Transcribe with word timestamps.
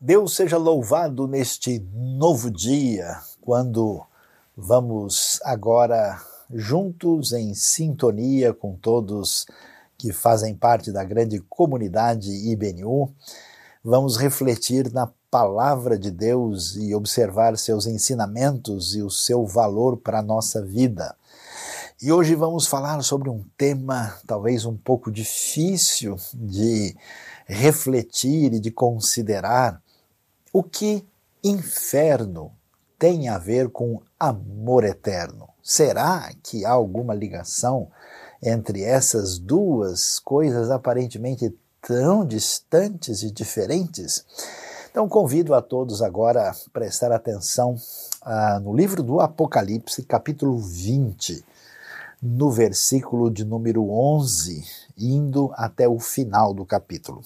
Deus 0.00 0.36
seja 0.36 0.56
louvado 0.56 1.26
neste 1.26 1.80
novo 1.92 2.52
dia, 2.52 3.18
quando 3.40 4.00
vamos 4.56 5.40
agora 5.42 6.22
juntos 6.54 7.32
em 7.32 7.52
sintonia 7.52 8.54
com 8.54 8.76
todos 8.76 9.44
que 9.98 10.12
fazem 10.12 10.54
parte 10.54 10.92
da 10.92 11.02
grande 11.02 11.40
comunidade 11.40 12.30
IBNU, 12.30 13.12
vamos 13.82 14.16
refletir 14.16 14.88
na 14.92 15.10
palavra 15.28 15.98
de 15.98 16.12
Deus 16.12 16.76
e 16.76 16.94
observar 16.94 17.58
seus 17.58 17.84
ensinamentos 17.84 18.94
e 18.94 19.02
o 19.02 19.10
seu 19.10 19.44
valor 19.44 19.96
para 19.96 20.20
a 20.20 20.22
nossa 20.22 20.64
vida. 20.64 21.16
E 22.00 22.12
hoje 22.12 22.36
vamos 22.36 22.68
falar 22.68 23.02
sobre 23.02 23.28
um 23.28 23.44
tema 23.56 24.14
talvez 24.24 24.64
um 24.64 24.76
pouco 24.76 25.10
difícil 25.10 26.14
de 26.32 26.96
refletir 27.44 28.52
e 28.52 28.60
de 28.60 28.70
considerar, 28.70 29.82
o 30.52 30.62
que 30.62 31.06
inferno 31.44 32.52
tem 32.98 33.28
a 33.28 33.38
ver 33.38 33.68
com 33.68 34.00
amor 34.18 34.84
eterno? 34.84 35.48
Será 35.62 36.32
que 36.42 36.64
há 36.64 36.70
alguma 36.70 37.14
ligação 37.14 37.88
entre 38.42 38.82
essas 38.82 39.38
duas 39.38 40.18
coisas 40.18 40.70
aparentemente 40.70 41.54
tão 41.82 42.24
distantes 42.24 43.22
e 43.22 43.30
diferentes? 43.30 44.24
Então 44.90 45.06
convido 45.08 45.54
a 45.54 45.60
todos 45.60 46.00
agora 46.00 46.50
a 46.50 46.54
prestar 46.72 47.12
atenção 47.12 47.76
ah, 48.22 48.58
no 48.58 48.74
livro 48.74 49.02
do 49.02 49.20
Apocalipse, 49.20 50.02
capítulo 50.02 50.58
20, 50.58 51.44
no 52.22 52.50
versículo 52.50 53.30
de 53.30 53.44
número 53.44 53.90
11, 53.90 54.64
indo 54.96 55.52
até 55.54 55.86
o 55.86 56.00
final 56.00 56.54
do 56.54 56.64
capítulo. 56.64 57.22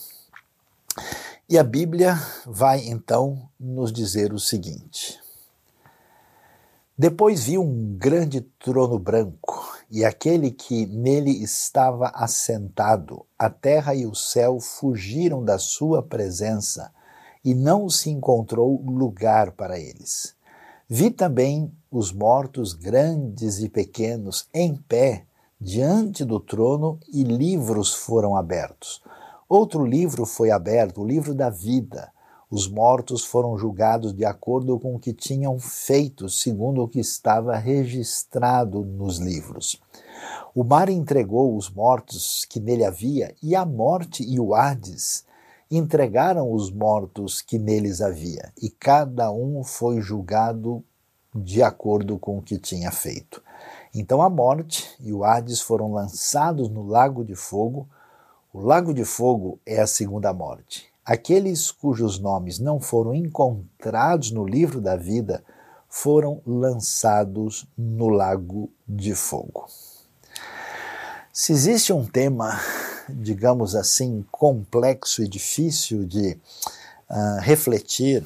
E 1.52 1.59
a 1.59 1.62
Bíblia 1.62 2.19
vai 2.47 2.89
então 2.89 3.47
nos 3.61 3.92
dizer 3.92 4.33
o 4.33 4.39
seguinte: 4.39 5.20
Depois 6.97 7.45
vi 7.45 7.58
um 7.58 7.95
grande 7.95 8.41
trono 8.41 8.98
branco, 8.98 9.77
e 9.91 10.03
aquele 10.03 10.50
que 10.50 10.86
nele 10.86 11.42
estava 11.42 12.08
assentado, 12.14 13.27
a 13.39 13.50
terra 13.50 13.95
e 13.95 14.06
o 14.06 14.14
céu 14.14 14.61
fugiram 14.61 15.45
da 15.45 15.58
sua 15.58 16.03
presença, 16.03 16.91
e 17.45 17.55
não 17.55 17.91
se 17.91 18.08
encontrou 18.08 18.83
lugar 18.86 19.53
para 19.53 19.78
eles. 19.78 20.34
Vi 20.89 21.11
também 21.11 21.70
os 21.91 22.14
mortos 22.14 22.73
grandes 22.73 23.58
e 23.58 23.69
pequenos 23.69 24.48
em 24.55 24.75
pé 24.75 25.27
diante 25.61 26.25
do 26.25 26.41
trono, 26.41 26.98
e 27.12 27.23
livros 27.23 27.92
foram 27.92 28.36
abertos. 28.36 29.03
Outro 29.55 29.84
livro 29.84 30.25
foi 30.25 30.50
aberto, 30.50 31.03
o 31.03 31.06
livro 31.06 31.34
da 31.34 31.50
vida. 31.50 32.11
Os 32.50 32.67
mortos 32.67 33.22
foram 33.22 33.55
julgados 33.58 34.14
de 34.14 34.25
acordo 34.25 34.81
com 34.81 34.95
o 34.95 34.98
que 34.98 35.12
tinham 35.12 35.58
feito, 35.58 36.27
segundo 36.27 36.83
o 36.83 36.89
que 36.89 36.98
estava 36.98 37.55
registrado 37.58 38.83
nos 38.83 39.19
livros. 39.19 39.78
O 40.55 40.64
mar 40.64 40.89
entregou 40.89 41.55
os 41.55 41.69
mortos 41.69 42.47
que 42.48 42.58
nele 42.58 42.83
havia, 42.83 43.34
e 43.42 43.55
a 43.55 43.67
morte 43.67 44.23
e 44.23 44.41
o 44.41 44.55
Hades 44.55 45.27
entregaram 45.70 46.50
os 46.50 46.70
mortos 46.70 47.42
que 47.42 47.58
neles 47.58 48.00
havia, 48.00 48.50
e 48.56 48.70
cada 48.70 49.30
um 49.30 49.62
foi 49.62 50.00
julgado 50.00 50.83
de 51.34 51.62
acordo 51.62 52.19
com 52.19 52.39
o 52.39 52.42
que 52.42 52.56
tinha 52.56 52.91
feito. 52.91 53.42
Então 53.95 54.23
a 54.23 54.30
morte 54.30 54.97
e 54.98 55.12
o 55.12 55.23
Hades 55.23 55.61
foram 55.61 55.92
lançados 55.92 56.70
no 56.70 56.86
lago 56.86 57.23
de 57.23 57.34
fogo. 57.34 57.86
O 58.55 58.61
lago 58.61 58.92
de 58.92 59.03
fogo 59.03 59.58
é 59.64 59.81
a 59.81 59.86
segunda 59.86 60.31
morte. 60.31 60.86
Aqueles 61.03 61.70
cujos 61.70 62.19
nomes 62.19 62.58
não 62.58 62.78
foram 62.78 63.14
encontrados 63.14 64.31
no 64.31 64.45
livro 64.45 64.78
da 64.78 64.95
vida 64.95 65.42
foram 65.89 66.42
lançados 66.46 67.67
no 67.79 68.08
lago 68.08 68.70
de 68.86 69.14
fogo. 69.14 69.67
Se 71.33 71.51
existe 71.52 71.95
um 71.95 72.05
tema, 72.05 72.61
digamos 73.08 73.74
assim, 73.74 74.23
complexo 74.30 75.23
e 75.23 75.29
difícil 75.29 76.05
de 76.05 76.39
uh, 77.08 77.40
refletir, 77.40 78.23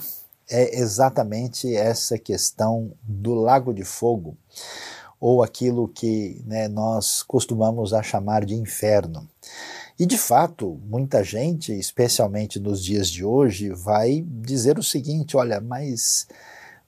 é 0.50 0.76
exatamente 0.76 1.72
essa 1.72 2.18
questão 2.18 2.90
do 3.00 3.32
lago 3.32 3.72
de 3.72 3.84
fogo, 3.84 4.36
ou 5.20 5.40
aquilo 5.40 5.86
que 5.86 6.42
né, 6.44 6.66
nós 6.66 7.22
costumamos 7.22 7.92
a 7.92 8.02
chamar 8.02 8.44
de 8.44 8.56
inferno. 8.56 9.28
E 9.98 10.04
de 10.04 10.18
fato, 10.18 10.78
muita 10.84 11.24
gente, 11.24 11.72
especialmente 11.72 12.60
nos 12.60 12.84
dias 12.84 13.08
de 13.08 13.24
hoje, 13.24 13.70
vai 13.70 14.22
dizer 14.26 14.78
o 14.78 14.82
seguinte: 14.82 15.36
olha, 15.36 15.58
mas 15.60 16.28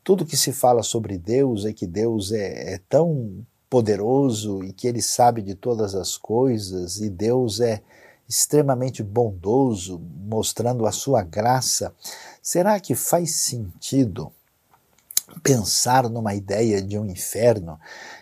tudo 0.04 0.26
que 0.26 0.36
se 0.36 0.52
fala 0.52 0.82
sobre 0.82 1.16
Deus 1.16 1.64
é 1.64 1.72
que 1.72 1.86
Deus 1.86 2.32
é, 2.32 2.74
é 2.74 2.80
tão 2.88 3.46
poderoso 3.70 4.62
e 4.62 4.72
que 4.72 4.86
ele 4.86 5.00
sabe 5.00 5.42
de 5.42 5.54
todas 5.54 5.94
as 5.94 6.16
coisas, 6.16 7.00
e 7.00 7.08
Deus 7.08 7.60
é 7.60 7.80
extremamente 8.28 9.02
bondoso, 9.02 9.98
mostrando 10.26 10.86
a 10.86 10.92
sua 10.92 11.22
graça. 11.22 11.94
Será 12.42 12.78
que 12.78 12.94
faz 12.94 13.36
sentido 13.36 14.30
pensar 15.42 16.08
numa 16.08 16.34
ideia 16.34 16.82
de 16.82 16.98
um 16.98 17.06
inferno, 17.06 17.78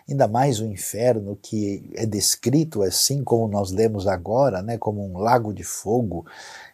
ainda 0.08 0.28
mais 0.28 0.60
o 0.60 0.66
inferno 0.66 1.38
que 1.40 1.90
é 1.94 2.04
descrito 2.04 2.82
assim 2.82 3.22
como 3.22 3.48
nós 3.48 3.70
lemos 3.70 4.06
agora, 4.06 4.62
né, 4.62 4.76
como 4.76 5.04
um 5.04 5.18
lago 5.18 5.52
de 5.52 5.64
fogo, 5.64 6.26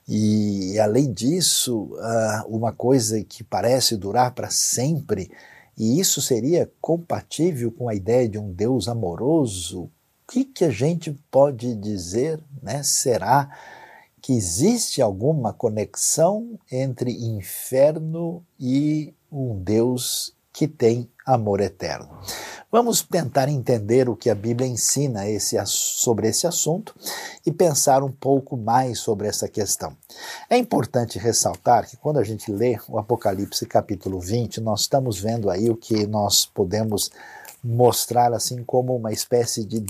e 0.08 0.78
além 0.80 1.12
disso, 1.12 1.84
uh, 1.94 2.48
uma 2.48 2.72
coisa 2.72 3.22
que 3.22 3.44
parece 3.44 3.96
durar 3.96 4.34
para 4.34 4.50
sempre, 4.50 5.30
e 5.78 5.98
isso 5.98 6.20
seria 6.20 6.70
compatível 6.80 7.70
com 7.72 7.88
a 7.88 7.94
ideia 7.94 8.28
de 8.28 8.38
um 8.38 8.52
Deus 8.52 8.88
amoroso? 8.88 9.84
O 9.84 9.90
que, 10.32 10.44
que 10.44 10.64
a 10.64 10.70
gente 10.70 11.12
pode 11.30 11.74
dizer? 11.74 12.40
Né? 12.62 12.82
Será 12.82 13.48
que 14.20 14.32
existe 14.32 15.02
alguma 15.02 15.52
conexão 15.52 16.58
entre 16.70 17.10
inferno 17.10 18.44
e 18.58 19.14
um 19.32 19.58
Deus 19.58 20.34
que 20.52 20.68
tem 20.68 21.08
amor 21.26 21.60
eterno. 21.60 22.10
Vamos 22.70 23.02
tentar 23.02 23.48
entender 23.48 24.08
o 24.08 24.16
que 24.16 24.30
a 24.30 24.34
Bíblia 24.34 24.66
ensina 24.66 25.28
esse, 25.28 25.56
sobre 25.66 26.28
esse 26.28 26.46
assunto 26.46 26.94
e 27.44 27.52
pensar 27.52 28.02
um 28.02 28.10
pouco 28.10 28.56
mais 28.56 28.98
sobre 28.98 29.28
essa 29.28 29.48
questão. 29.48 29.96
É 30.48 30.56
importante 30.56 31.18
ressaltar 31.18 31.88
que 31.88 31.96
quando 31.96 32.18
a 32.18 32.24
gente 32.24 32.50
lê 32.50 32.78
o 32.88 32.98
Apocalipse 32.98 33.66
capítulo 33.66 34.20
20, 34.20 34.60
nós 34.60 34.82
estamos 34.82 35.18
vendo 35.18 35.50
aí 35.50 35.70
o 35.70 35.76
que 35.76 36.06
nós 36.06 36.46
podemos 36.46 37.10
mostrar 37.62 38.32
assim 38.32 38.64
como 38.64 38.96
uma 38.96 39.12
espécie 39.12 39.64
de 39.64 39.80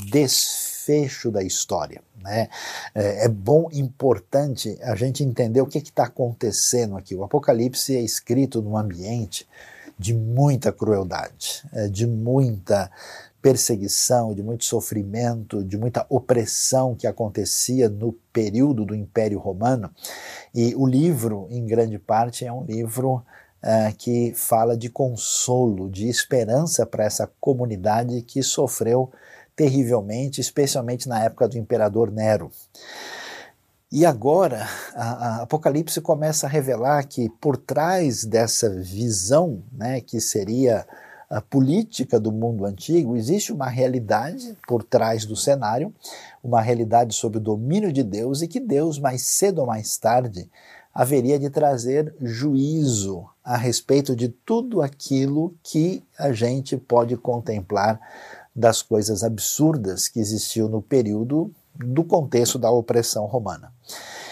desfecho 0.82 1.30
da 1.30 1.42
história. 1.42 2.02
Né? 2.22 2.48
É, 2.94 3.24
é 3.24 3.28
bom, 3.28 3.68
importante 3.72 4.78
a 4.82 4.94
gente 4.94 5.22
entender 5.22 5.60
o 5.60 5.66
que 5.66 5.78
está 5.78 6.04
acontecendo 6.04 6.96
aqui. 6.96 7.14
O 7.14 7.24
Apocalipse 7.24 7.96
é 7.96 8.00
escrito 8.00 8.60
num 8.60 8.76
ambiente 8.76 9.46
de 9.98 10.14
muita 10.14 10.72
crueldade, 10.72 11.64
é, 11.72 11.88
de 11.88 12.06
muita 12.06 12.90
perseguição, 13.40 14.34
de 14.34 14.42
muito 14.42 14.64
sofrimento, 14.64 15.64
de 15.64 15.76
muita 15.76 16.06
opressão 16.08 16.94
que 16.94 17.06
acontecia 17.06 17.88
no 17.88 18.12
período 18.32 18.84
do 18.84 18.94
Império 18.94 19.38
Romano. 19.38 19.90
E 20.54 20.74
o 20.76 20.86
livro, 20.86 21.48
em 21.50 21.66
grande 21.66 21.98
parte, 21.98 22.44
é 22.44 22.52
um 22.52 22.64
livro 22.64 23.14
uh, 23.14 23.96
que 23.98 24.32
fala 24.36 24.76
de 24.76 24.88
consolo, 24.88 25.90
de 25.90 26.08
esperança 26.08 26.86
para 26.86 27.04
essa 27.04 27.28
comunidade 27.40 28.22
que 28.22 28.44
sofreu 28.44 29.10
terrivelmente, 29.62 30.40
especialmente 30.40 31.08
na 31.08 31.22
época 31.22 31.46
do 31.46 31.56
imperador 31.56 32.10
Nero. 32.10 32.50
E 33.92 34.04
agora, 34.04 34.66
a, 34.94 35.02
a, 35.02 35.42
Apocalipse 35.42 36.00
começa 36.00 36.46
a 36.46 36.50
revelar 36.50 37.06
que 37.06 37.28
por 37.40 37.56
trás 37.56 38.24
dessa 38.24 38.68
visão, 38.70 39.62
né, 39.70 40.00
que 40.00 40.20
seria 40.20 40.84
a 41.30 41.40
política 41.40 42.18
do 42.18 42.32
mundo 42.32 42.64
antigo, 42.66 43.16
existe 43.16 43.52
uma 43.52 43.68
realidade 43.68 44.56
por 44.66 44.82
trás 44.82 45.24
do 45.24 45.36
cenário, 45.36 45.94
uma 46.42 46.60
realidade 46.60 47.14
sob 47.14 47.36
o 47.36 47.40
domínio 47.40 47.92
de 47.92 48.02
Deus 48.02 48.42
e 48.42 48.48
que 48.48 48.58
Deus, 48.58 48.98
mais 48.98 49.22
cedo 49.22 49.60
ou 49.60 49.66
mais 49.66 49.96
tarde, 49.96 50.50
haveria 50.92 51.38
de 51.38 51.48
trazer 51.48 52.12
juízo 52.20 53.26
a 53.44 53.56
respeito 53.56 54.16
de 54.16 54.28
tudo 54.28 54.82
aquilo 54.82 55.54
que 55.62 56.02
a 56.18 56.32
gente 56.32 56.76
pode 56.76 57.16
contemplar 57.16 58.00
das 58.54 58.82
coisas 58.82 59.24
absurdas 59.24 60.08
que 60.08 60.20
existiam 60.20 60.68
no 60.68 60.82
período 60.82 61.50
do 61.74 62.04
contexto 62.04 62.58
da 62.58 62.70
opressão 62.70 63.24
romana. 63.26 63.72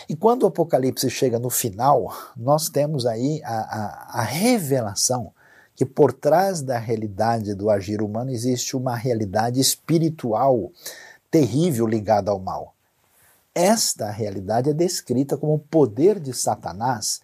E 0.08 0.16
quando 0.16 0.42
o 0.42 0.46
Apocalipse 0.46 1.08
chega 1.08 1.38
no 1.38 1.50
final, 1.50 2.12
nós 2.36 2.68
temos 2.68 3.06
aí 3.06 3.40
a, 3.44 3.54
a, 3.54 4.20
a 4.20 4.22
revelação 4.22 5.32
que 5.74 5.86
por 5.86 6.12
trás 6.12 6.60
da 6.60 6.78
realidade 6.78 7.54
do 7.54 7.70
agir 7.70 8.02
humano 8.02 8.30
existe 8.30 8.76
uma 8.76 8.94
realidade 8.94 9.60
espiritual 9.60 10.70
terrível 11.30 11.86
ligada 11.86 12.30
ao 12.30 12.38
mal. 12.38 12.74
esta 13.54 14.10
realidade 14.10 14.70
é 14.70 14.72
descrita 14.72 15.36
como 15.36 15.54
o 15.54 15.58
poder 15.58 16.20
de 16.20 16.32
Satanás. 16.32 17.20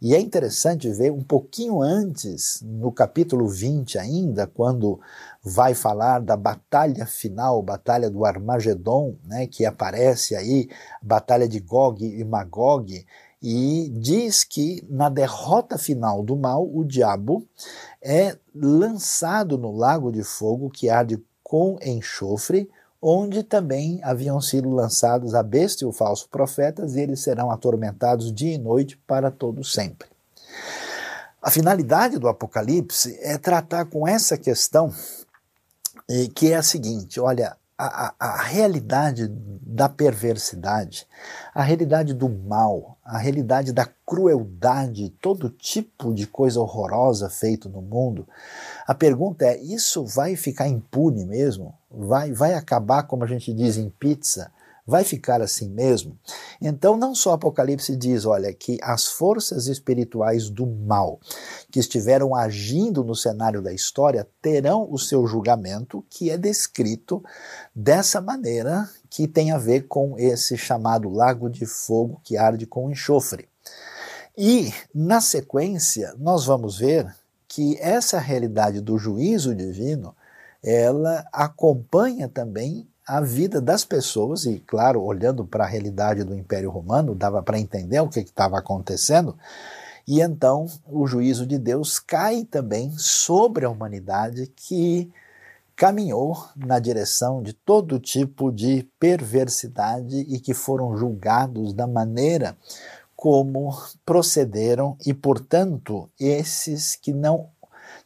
E 0.00 0.14
é 0.14 0.20
interessante 0.20 0.90
ver 0.90 1.12
um 1.12 1.22
pouquinho 1.22 1.82
antes, 1.82 2.60
no 2.62 2.90
capítulo 2.90 3.48
20 3.48 3.98
ainda, 3.98 4.46
quando 4.46 5.00
vai 5.44 5.74
falar 5.74 6.20
da 6.20 6.36
batalha 6.36 7.06
final, 7.06 7.62
batalha 7.62 8.10
do 8.10 8.24
Armagedon, 8.24 9.16
né, 9.24 9.46
que 9.46 9.64
aparece 9.64 10.34
aí, 10.34 10.68
batalha 11.02 11.48
de 11.48 11.60
Gog 11.60 12.04
e 12.04 12.24
Magog, 12.24 13.06
e 13.42 13.88
diz 13.96 14.42
que 14.42 14.84
na 14.88 15.08
derrota 15.08 15.78
final 15.78 16.22
do 16.22 16.36
mal, 16.36 16.68
o 16.68 16.84
diabo 16.84 17.46
é 18.02 18.36
lançado 18.54 19.56
no 19.56 19.70
lago 19.70 20.10
de 20.10 20.24
fogo 20.24 20.68
que 20.70 20.90
arde 20.90 21.22
com 21.42 21.78
enxofre, 21.80 22.68
onde 23.00 23.44
também 23.44 24.00
haviam 24.02 24.40
sido 24.40 24.68
lançados 24.70 25.34
a 25.34 25.42
besta 25.42 25.84
e 25.84 25.86
o 25.86 25.92
falso 25.92 26.28
profetas, 26.28 26.96
e 26.96 27.00
eles 27.00 27.20
serão 27.20 27.50
atormentados 27.50 28.32
dia 28.32 28.54
e 28.54 28.58
noite 28.58 28.96
para 29.06 29.30
todo 29.30 29.62
sempre. 29.62 30.08
A 31.40 31.50
finalidade 31.50 32.18
do 32.18 32.26
Apocalipse 32.26 33.16
é 33.22 33.38
tratar 33.38 33.84
com 33.84 34.06
essa 34.06 34.36
questão, 34.36 34.92
que 36.34 36.52
é 36.52 36.56
a 36.56 36.62
seguinte: 36.62 37.20
olha, 37.20 37.56
a, 37.78 38.14
a, 38.18 38.42
realidade 38.42 39.28
da 39.28 39.88
perversidade, 39.88 41.06
a 41.54 41.62
realidade 41.62 42.12
do 42.12 42.28
mal, 42.28 42.98
a 43.04 43.18
realidade 43.18 43.72
da 43.72 43.88
crueldade, 44.04 45.10
todo 45.20 45.48
tipo 45.48 46.12
de 46.12 46.26
coisa 46.26 46.60
horrorosa 46.60 47.30
feito 47.30 47.68
no 47.68 47.80
mundo. 47.80 48.26
A 48.86 48.94
pergunta 48.94 49.44
é: 49.44 49.58
isso 49.58 50.04
vai 50.04 50.34
ficar 50.34 50.66
impune 50.66 51.24
mesmo? 51.24 51.72
Vai, 51.88 52.32
vai 52.32 52.54
acabar, 52.54 53.04
como 53.04 53.22
a 53.22 53.26
gente 53.28 53.52
diz 53.52 53.76
em 53.76 53.88
pizza? 53.88 54.50
Vai 54.88 55.04
ficar 55.04 55.42
assim 55.42 55.68
mesmo? 55.68 56.18
Então, 56.58 56.96
não 56.96 57.14
só 57.14 57.34
Apocalipse 57.34 57.94
diz, 57.94 58.24
olha, 58.24 58.54
que 58.54 58.78
as 58.80 59.04
forças 59.04 59.66
espirituais 59.66 60.48
do 60.48 60.66
mal 60.66 61.20
que 61.70 61.78
estiveram 61.78 62.34
agindo 62.34 63.04
no 63.04 63.14
cenário 63.14 63.60
da 63.60 63.70
história 63.70 64.26
terão 64.40 64.90
o 64.90 64.98
seu 64.98 65.26
julgamento, 65.26 66.02
que 66.08 66.30
é 66.30 66.38
descrito 66.38 67.22
dessa 67.74 68.18
maneira 68.18 68.88
que 69.10 69.28
tem 69.28 69.50
a 69.50 69.58
ver 69.58 69.88
com 69.88 70.18
esse 70.18 70.56
chamado 70.56 71.10
lago 71.10 71.50
de 71.50 71.66
fogo 71.66 72.18
que 72.24 72.38
arde 72.38 72.64
com 72.64 72.90
enxofre. 72.90 73.46
E, 74.38 74.72
na 74.94 75.20
sequência, 75.20 76.14
nós 76.16 76.46
vamos 76.46 76.78
ver 76.78 77.14
que 77.46 77.76
essa 77.78 78.18
realidade 78.18 78.80
do 78.80 78.96
juízo 78.96 79.54
divino 79.54 80.16
ela 80.64 81.28
acompanha 81.30 82.26
também 82.26 82.88
a 83.08 83.22
vida 83.22 83.58
das 83.58 83.86
pessoas, 83.86 84.44
e 84.44 84.58
claro, 84.66 85.02
olhando 85.02 85.42
para 85.42 85.64
a 85.64 85.66
realidade 85.66 86.22
do 86.24 86.36
Império 86.36 86.68
Romano, 86.68 87.14
dava 87.14 87.42
para 87.42 87.58
entender 87.58 87.98
o 88.00 88.08
que 88.08 88.20
estava 88.20 88.58
acontecendo, 88.58 89.34
e 90.06 90.20
então 90.20 90.66
o 90.86 91.06
juízo 91.06 91.46
de 91.46 91.58
Deus 91.58 91.98
cai 91.98 92.44
também 92.44 92.92
sobre 92.98 93.64
a 93.64 93.70
humanidade 93.70 94.52
que 94.54 95.10
caminhou 95.74 96.48
na 96.54 96.78
direção 96.78 97.42
de 97.42 97.54
todo 97.54 97.98
tipo 97.98 98.52
de 98.52 98.86
perversidade 99.00 100.18
e 100.28 100.38
que 100.38 100.52
foram 100.52 100.94
julgados 100.98 101.72
da 101.72 101.86
maneira 101.86 102.58
como 103.16 103.74
procederam, 104.04 104.98
e 105.06 105.14
portanto, 105.14 106.10
esses 106.20 106.94
que 106.94 107.12
não 107.12 107.48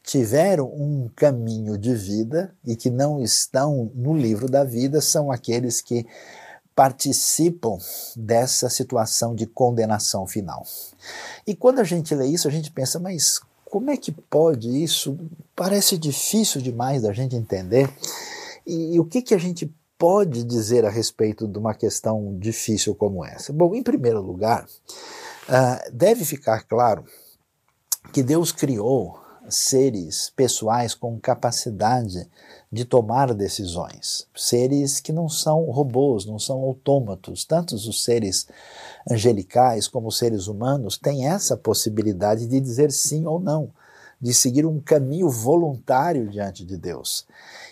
tiveram 0.03 0.67
um 0.67 1.09
caminho 1.15 1.79
de 1.79 1.95
vida 1.95 2.55
e 2.67 2.75
que 2.75 2.91
não 2.91 3.23
estão 3.23 3.91
no 3.95 4.17
livro 4.17 4.49
da 4.49 4.65
vida 4.65 5.01
são 5.01 5.31
aqueles 5.31 5.81
que 5.81 6.07
participam 6.75 7.79
dessa 8.17 8.69
situação 8.69 9.35
de 9.35 9.47
condenação 9.47 10.27
final. 10.27 10.67
E 11.47 11.55
quando 11.55 11.81
a 11.81 11.85
gente 11.85 12.15
lê 12.15 12.27
isso, 12.27 12.49
a 12.49 12.51
gente 12.51 12.71
pensa, 12.71 12.99
mas 12.99 13.41
como 13.65 13.91
é 13.91 13.97
que 13.97 14.11
pode 14.11 14.69
isso? 14.83 15.19
Parece 15.55 15.97
difícil 15.97 16.61
demais 16.61 17.03
da 17.03 17.13
gente 17.13 17.37
entender. 17.37 17.89
E, 18.67 18.95
e 18.95 19.01
o 19.01 19.05
que, 19.05 19.23
que 19.23 19.35
a 19.35 19.39
gente 19.39 19.73
pode 19.99 20.43
dizer 20.45 20.85
a 20.85 20.91
respeito 20.91 21.47
de 21.47 21.59
uma 21.59 21.75
questão 21.75 22.37
difícil 22.39 22.95
como 22.95 23.25
essa? 23.25 23.53
Bom, 23.53 23.75
em 23.75 23.83
primeiro 23.83 24.21
lugar, 24.21 24.65
uh, 24.65 25.93
deve 25.93 26.25
ficar 26.25 26.65
claro 26.65 27.05
que 28.13 28.23
Deus 28.23 28.51
criou 28.51 29.22
seres 29.49 30.31
pessoais 30.35 30.95
com 30.95 31.19
capacidade 31.19 32.29
de 32.71 32.85
tomar 32.85 33.35
decisões, 33.35 34.27
seres 34.35 35.01
que 35.01 35.13
não 35.13 35.29
são 35.29 35.65
robôs, 35.71 36.25
não 36.25 36.39
são 36.39 36.61
autômatos. 36.61 37.45
Tanto 37.45 37.75
os 37.75 38.05
seres 38.05 38.47
angelicais 39.11 39.89
como 39.89 40.09
os 40.09 40.17
seres 40.17 40.47
humanos 40.47 40.97
têm 40.97 41.27
essa 41.27 41.57
possibilidade 41.57 42.47
de 42.47 42.61
dizer 42.61 42.91
sim 42.91 43.27
ou 43.27 43.39
não, 43.39 43.71
de 44.21 44.33
seguir 44.33 44.65
um 44.65 44.81
caminho 44.81 45.29
voluntário 45.29 46.29
diante 46.31 46.65
de 46.65 46.77
Deus. 46.77 47.27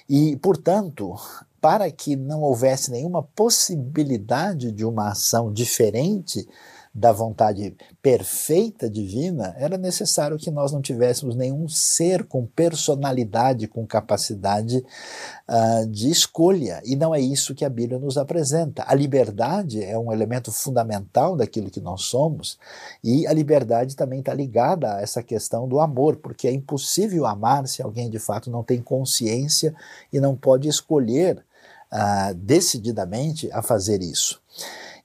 E, 0.08 0.36
portanto, 0.36 1.14
para 1.60 1.90
que 1.90 2.16
não 2.16 2.42
houvesse 2.42 2.90
nenhuma 2.90 3.22
possibilidade 3.22 4.72
de 4.72 4.84
uma 4.84 5.10
ação 5.10 5.52
diferente 5.52 6.48
da 6.92 7.12
vontade 7.12 7.76
perfeita 8.02 8.90
divina, 8.90 9.54
era 9.56 9.78
necessário 9.78 10.36
que 10.36 10.50
nós 10.50 10.72
não 10.72 10.82
tivéssemos 10.82 11.36
nenhum 11.36 11.68
ser 11.68 12.24
com 12.24 12.44
personalidade, 12.44 13.68
com 13.68 13.86
capacidade 13.86 14.84
uh, 15.48 15.86
de 15.86 16.10
escolha. 16.10 16.82
E 16.84 16.96
não 16.96 17.14
é 17.14 17.20
isso 17.20 17.54
que 17.54 17.64
a 17.64 17.70
Bíblia 17.70 17.98
nos 17.98 18.18
apresenta. 18.18 18.84
A 18.88 18.94
liberdade 18.94 19.84
é 19.84 19.96
um 19.96 20.12
elemento 20.12 20.50
fundamental 20.50 21.36
daquilo 21.36 21.70
que 21.70 21.80
nós 21.80 22.02
somos, 22.02 22.58
e 23.04 23.24
a 23.26 23.32
liberdade 23.32 23.94
também 23.94 24.18
está 24.18 24.34
ligada 24.34 24.96
a 24.96 25.00
essa 25.00 25.22
questão 25.22 25.68
do 25.68 25.78
amor, 25.78 26.16
porque 26.16 26.48
é 26.48 26.52
impossível 26.52 27.24
amar 27.24 27.68
se 27.68 27.82
alguém 27.82 28.10
de 28.10 28.18
fato 28.18 28.50
não 28.50 28.64
tem 28.64 28.82
consciência 28.82 29.72
e 30.12 30.18
não 30.18 30.34
pode 30.34 30.68
escolher 30.68 31.44
uh, 31.92 32.34
decididamente 32.34 33.48
a 33.52 33.62
fazer 33.62 34.02
isso. 34.02 34.40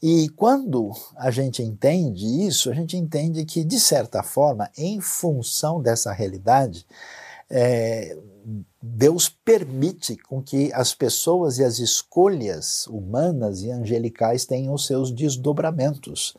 E 0.07 0.29
quando 0.29 0.91
a 1.17 1.31
gente 1.31 1.63
entende 1.63 2.27
isso, 2.45 2.69
a 2.69 2.75
gente 2.75 2.95
entende 2.95 3.43
que, 3.43 3.63
de 3.63 3.79
certa 3.79 4.21
forma, 4.21 4.69
em 4.77 5.01
função 5.01 5.81
dessa 5.81 6.13
realidade, 6.13 6.85
é, 7.49 8.15
Deus 8.79 9.27
permite 9.27 10.15
com 10.15 10.43
que 10.43 10.71
as 10.73 10.93
pessoas 10.93 11.57
e 11.57 11.63
as 11.63 11.79
escolhas 11.79 12.85
humanas 12.85 13.63
e 13.63 13.71
angelicais 13.71 14.45
tenham 14.45 14.77
seus 14.77 15.11
desdobramentos. 15.11 16.35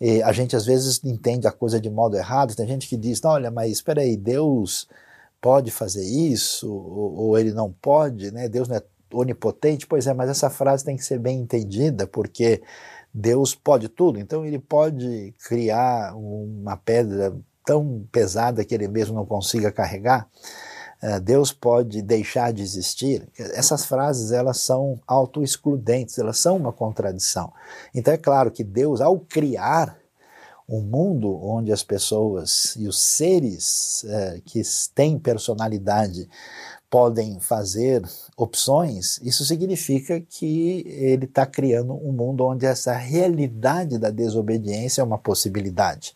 E 0.00 0.22
a 0.22 0.30
gente 0.30 0.54
às 0.54 0.64
vezes 0.64 1.02
entende 1.02 1.48
a 1.48 1.52
coisa 1.52 1.80
de 1.80 1.90
modo 1.90 2.16
errado, 2.16 2.54
tem 2.54 2.68
gente 2.68 2.88
que 2.88 2.96
diz, 2.96 3.20
olha, 3.24 3.50
mas 3.50 3.72
espera 3.72 4.02
aí, 4.02 4.16
Deus 4.16 4.86
pode 5.40 5.72
fazer 5.72 6.04
isso, 6.04 6.72
ou, 6.72 7.16
ou, 7.16 7.36
ele 7.36 7.52
não 7.52 7.72
pode, 7.82 8.30
né? 8.30 8.48
Deus 8.48 8.68
não 8.68 8.76
é 8.76 8.82
onipotente? 9.12 9.86
Pois 9.86 10.06
é, 10.06 10.14
mas 10.14 10.30
essa 10.30 10.50
frase 10.50 10.84
tem 10.84 10.96
que 10.96 11.04
ser 11.04 11.18
bem 11.18 11.40
entendida, 11.40 12.06
porque 12.06 12.62
Deus 13.12 13.54
pode 13.54 13.88
tudo, 13.88 14.18
então 14.18 14.44
ele 14.44 14.58
pode 14.58 15.34
criar 15.46 16.14
uma 16.16 16.76
pedra 16.76 17.36
tão 17.64 18.06
pesada 18.10 18.64
que 18.64 18.74
ele 18.74 18.88
mesmo 18.88 19.14
não 19.14 19.26
consiga 19.26 19.70
carregar. 19.70 20.28
Eh, 21.02 21.20
Deus 21.20 21.52
pode 21.52 22.00
deixar 22.00 22.52
de 22.52 22.62
existir. 22.62 23.28
Essas 23.36 23.84
frases 23.84 24.30
elas 24.30 24.58
são 24.58 25.00
autoexcludentes, 25.06 26.18
elas 26.18 26.38
são 26.38 26.56
uma 26.56 26.72
contradição. 26.72 27.52
Então 27.94 28.14
é 28.14 28.16
claro 28.16 28.50
que 28.50 28.62
Deus, 28.62 29.00
ao 29.00 29.18
criar 29.18 29.98
um 30.68 30.80
mundo 30.80 31.38
onde 31.44 31.72
as 31.72 31.82
pessoas 31.82 32.76
e 32.76 32.86
os 32.86 33.00
seres 33.00 34.04
eh, 34.04 34.40
que 34.44 34.62
têm 34.94 35.18
personalidade 35.18 36.28
podem 36.92 37.40
fazer 37.40 38.02
opções, 38.36 39.18
isso 39.22 39.46
significa 39.46 40.20
que 40.20 40.84
ele 40.86 41.24
está 41.24 41.46
criando 41.46 41.94
um 41.94 42.12
mundo 42.12 42.44
onde 42.44 42.66
essa 42.66 42.92
realidade 42.92 43.96
da 43.96 44.10
desobediência 44.10 45.00
é 45.00 45.04
uma 45.04 45.16
possibilidade. 45.16 46.14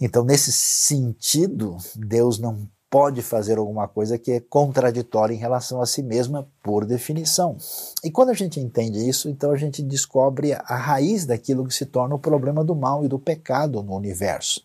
Então, 0.00 0.24
nesse 0.24 0.52
sentido, 0.52 1.76
Deus 1.96 2.38
não 2.38 2.68
pode 2.88 3.22
fazer 3.22 3.58
alguma 3.58 3.88
coisa 3.88 4.16
que 4.16 4.30
é 4.30 4.40
contraditória 4.40 5.34
em 5.34 5.38
relação 5.38 5.80
a 5.82 5.86
si 5.86 6.00
mesma, 6.00 6.48
por 6.62 6.86
definição. 6.86 7.56
E 8.04 8.10
quando 8.10 8.28
a 8.28 8.34
gente 8.34 8.60
entende 8.60 9.08
isso, 9.08 9.28
então 9.28 9.50
a 9.50 9.56
gente 9.56 9.82
descobre 9.82 10.52
a 10.52 10.76
raiz 10.76 11.26
daquilo 11.26 11.66
que 11.66 11.74
se 11.74 11.86
torna 11.86 12.14
o 12.14 12.20
problema 12.20 12.62
do 12.62 12.76
mal 12.76 13.04
e 13.04 13.08
do 13.08 13.18
pecado 13.18 13.82
no 13.82 13.96
universo. 13.96 14.62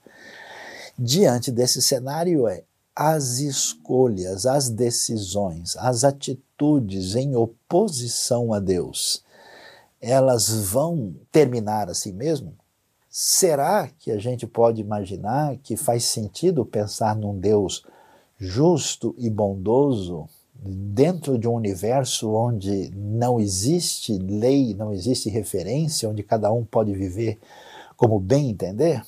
Diante 0.96 1.51
desse 1.51 1.81
cenário, 1.81 2.48
é 2.48 2.62
as 2.96 3.40
escolhas, 3.40 4.46
as 4.46 4.70
decisões, 4.70 5.76
as 5.78 6.04
atitudes 6.04 7.16
em 7.16 7.36
oposição 7.36 8.54
a 8.54 8.60
Deus, 8.60 9.24
elas 10.00 10.50
vão 10.50 11.16
terminar 11.32 11.90
assim 11.90 12.12
mesmo? 12.12 12.56
Será 13.10 13.90
que 14.00 14.12
a 14.12 14.18
gente 14.18 14.48
pode 14.48 14.82
imaginar 14.82 15.58
que 15.58 15.76
faz 15.76 16.06
sentido 16.06 16.66
pensar 16.66 17.16
num 17.16 17.38
Deus 17.38 17.86
justo 18.38 19.14
e 19.18 19.30
bondoso, 19.30 20.28
dentro 20.64 21.38
de 21.38 21.48
um 21.48 21.54
universo 21.54 22.32
onde 22.32 22.90
não 22.96 23.40
existe 23.40 24.18
lei, 24.18 24.74
não 24.76 24.94
existe 24.94 25.30
referência, 25.30 26.10
onde 26.10 26.24
cada 26.24 26.52
um 26.52 26.64
pode 26.64 26.94
viver 26.94 27.40
como 27.98 28.20
bem 28.20 28.50
entender? 28.50 29.04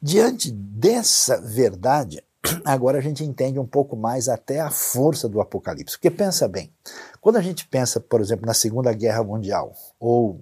Diante 0.00 0.50
dessa 0.50 1.40
verdade, 1.40 2.22
agora 2.64 2.98
a 2.98 3.00
gente 3.00 3.24
entende 3.24 3.58
um 3.58 3.66
pouco 3.66 3.96
mais 3.96 4.28
até 4.28 4.60
a 4.60 4.70
força 4.70 5.28
do 5.28 5.40
Apocalipse. 5.40 5.96
Porque 5.96 6.10
pensa 6.10 6.48
bem, 6.48 6.72
quando 7.20 7.36
a 7.36 7.42
gente 7.42 7.66
pensa, 7.68 8.00
por 8.00 8.20
exemplo, 8.20 8.46
na 8.46 8.54
Segunda 8.54 8.92
Guerra 8.92 9.22
Mundial, 9.22 9.72
ou 9.98 10.40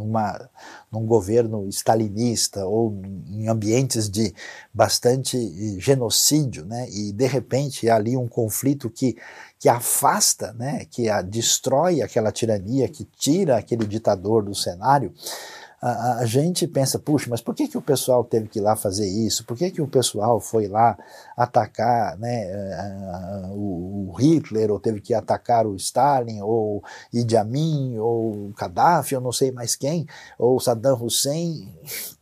numa, 0.00 0.48
num 0.90 1.04
governo 1.04 1.68
stalinista, 1.68 2.64
ou 2.64 2.94
em 3.26 3.48
ambientes 3.48 4.08
de 4.08 4.34
bastante 4.72 5.78
genocídio, 5.78 6.64
né, 6.64 6.88
e 6.88 7.12
de 7.12 7.26
repente 7.26 7.88
há 7.88 7.96
ali 7.96 8.16
um 8.16 8.26
conflito 8.26 8.88
que, 8.88 9.16
que 9.58 9.68
afasta, 9.68 10.52
né, 10.54 10.86
que 10.90 11.08
a, 11.08 11.20
destrói 11.20 12.00
aquela 12.00 12.32
tirania, 12.32 12.88
que 12.88 13.04
tira 13.04 13.58
aquele 13.58 13.86
ditador 13.86 14.42
do 14.42 14.54
cenário, 14.54 15.12
a, 15.80 16.18
a, 16.18 16.26
gente 16.26 16.66
pensa, 16.66 16.98
puxa, 16.98 17.26
mas 17.30 17.40
por 17.40 17.54
que, 17.54 17.66
que 17.66 17.78
o 17.78 17.82
pessoal 17.82 18.22
teve 18.22 18.48
que 18.48 18.58
ir 18.58 18.62
lá 18.62 18.76
fazer 18.76 19.06
isso? 19.06 19.44
Por 19.46 19.56
que, 19.56 19.70
que 19.70 19.80
o 19.80 19.88
pessoal 19.88 20.38
foi 20.38 20.68
lá 20.68 20.98
atacar 21.34 22.18
né, 22.18 22.50
o, 23.52 24.10
o 24.10 24.12
Hitler, 24.12 24.70
ou 24.70 24.78
teve 24.78 25.00
que 25.00 25.14
atacar 25.14 25.66
o 25.66 25.74
Stalin, 25.76 26.42
ou 26.42 26.84
Idi 27.10 27.34
Amin, 27.34 27.96
ou 27.98 28.52
Gaddafi, 28.56 29.14
eu 29.14 29.22
não 29.22 29.32
sei 29.32 29.50
mais 29.52 29.74
quem, 29.74 30.06
ou 30.38 30.60
Saddam 30.60 31.02
Hussein? 31.02 31.66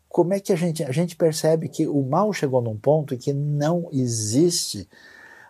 Como 0.09 0.33
é 0.33 0.41
que 0.41 0.53
a 0.53 0.57
gente, 0.57 0.85
a 0.85 0.93
gente 0.93 1.17
percebe 1.17 1.69
que 1.69 1.87
o 1.87 2.03
mal 2.03 2.33
chegou 2.33 2.63
num 2.63 2.79
ponto 2.79 3.13
em 3.13 3.19
que 3.19 3.33
não 3.33 3.89
existe 3.93 4.89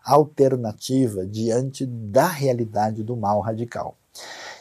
alternativa 0.03 1.27
diante 1.27 1.85
da 1.85 2.27
realidade 2.27 3.03
do 3.03 3.15
mal 3.15 3.41
radical? 3.41 3.99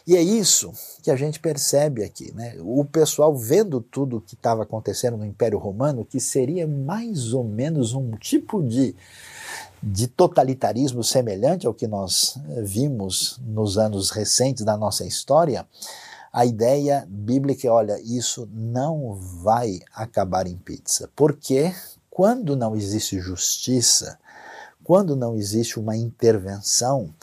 E 0.08 0.16
é 0.16 0.22
isso 0.22 0.72
que 1.04 1.12
a 1.12 1.18
gente 1.18 1.38
percebe 1.38 2.02
aqui, 2.02 2.34
né? 2.34 2.56
O 2.62 2.86
pessoal 2.86 3.36
vendo 3.36 3.82
tudo 3.82 4.18
o 4.18 4.22
que 4.22 4.36
estava 4.36 4.64
acontecendo 4.64 5.18
no 5.18 5.26
Império 5.26 5.58
Romano, 5.58 6.06
que 6.06 6.18
seria 6.18 6.66
mais 6.66 7.34
ou 7.34 7.44
menos 7.44 7.94
um 7.94 8.12
tipo 8.12 8.64
de, 8.64 8.96
de 9.84 10.08
totalitarismo 10.08 11.04
semelhante 11.04 11.68
ao 11.68 11.74
que 11.74 11.88
nós 11.88 12.40
eh, 12.52 12.62
vimos 12.62 13.38
nos 13.46 13.78
anos 13.78 14.10
recentes 14.10 14.64
da 14.64 14.78
nossa 14.78 15.06
história, 15.06 15.68
a 16.32 16.46
ideia 16.46 17.06
bíblica 17.10 17.68
é: 17.68 17.70
olha, 17.70 18.00
isso 18.00 18.48
não 18.54 19.14
vai 19.14 19.82
acabar 19.94 20.48
em 20.48 20.56
pizza. 20.56 21.10
Porque 21.18 21.76
quando 22.10 22.56
não 22.56 22.78
existe 22.78 23.20
justiça, 23.20 24.18
quando 24.86 25.18
não 25.18 25.36
existe 25.36 25.78
uma 25.78 25.98
intervenção, 25.98 27.14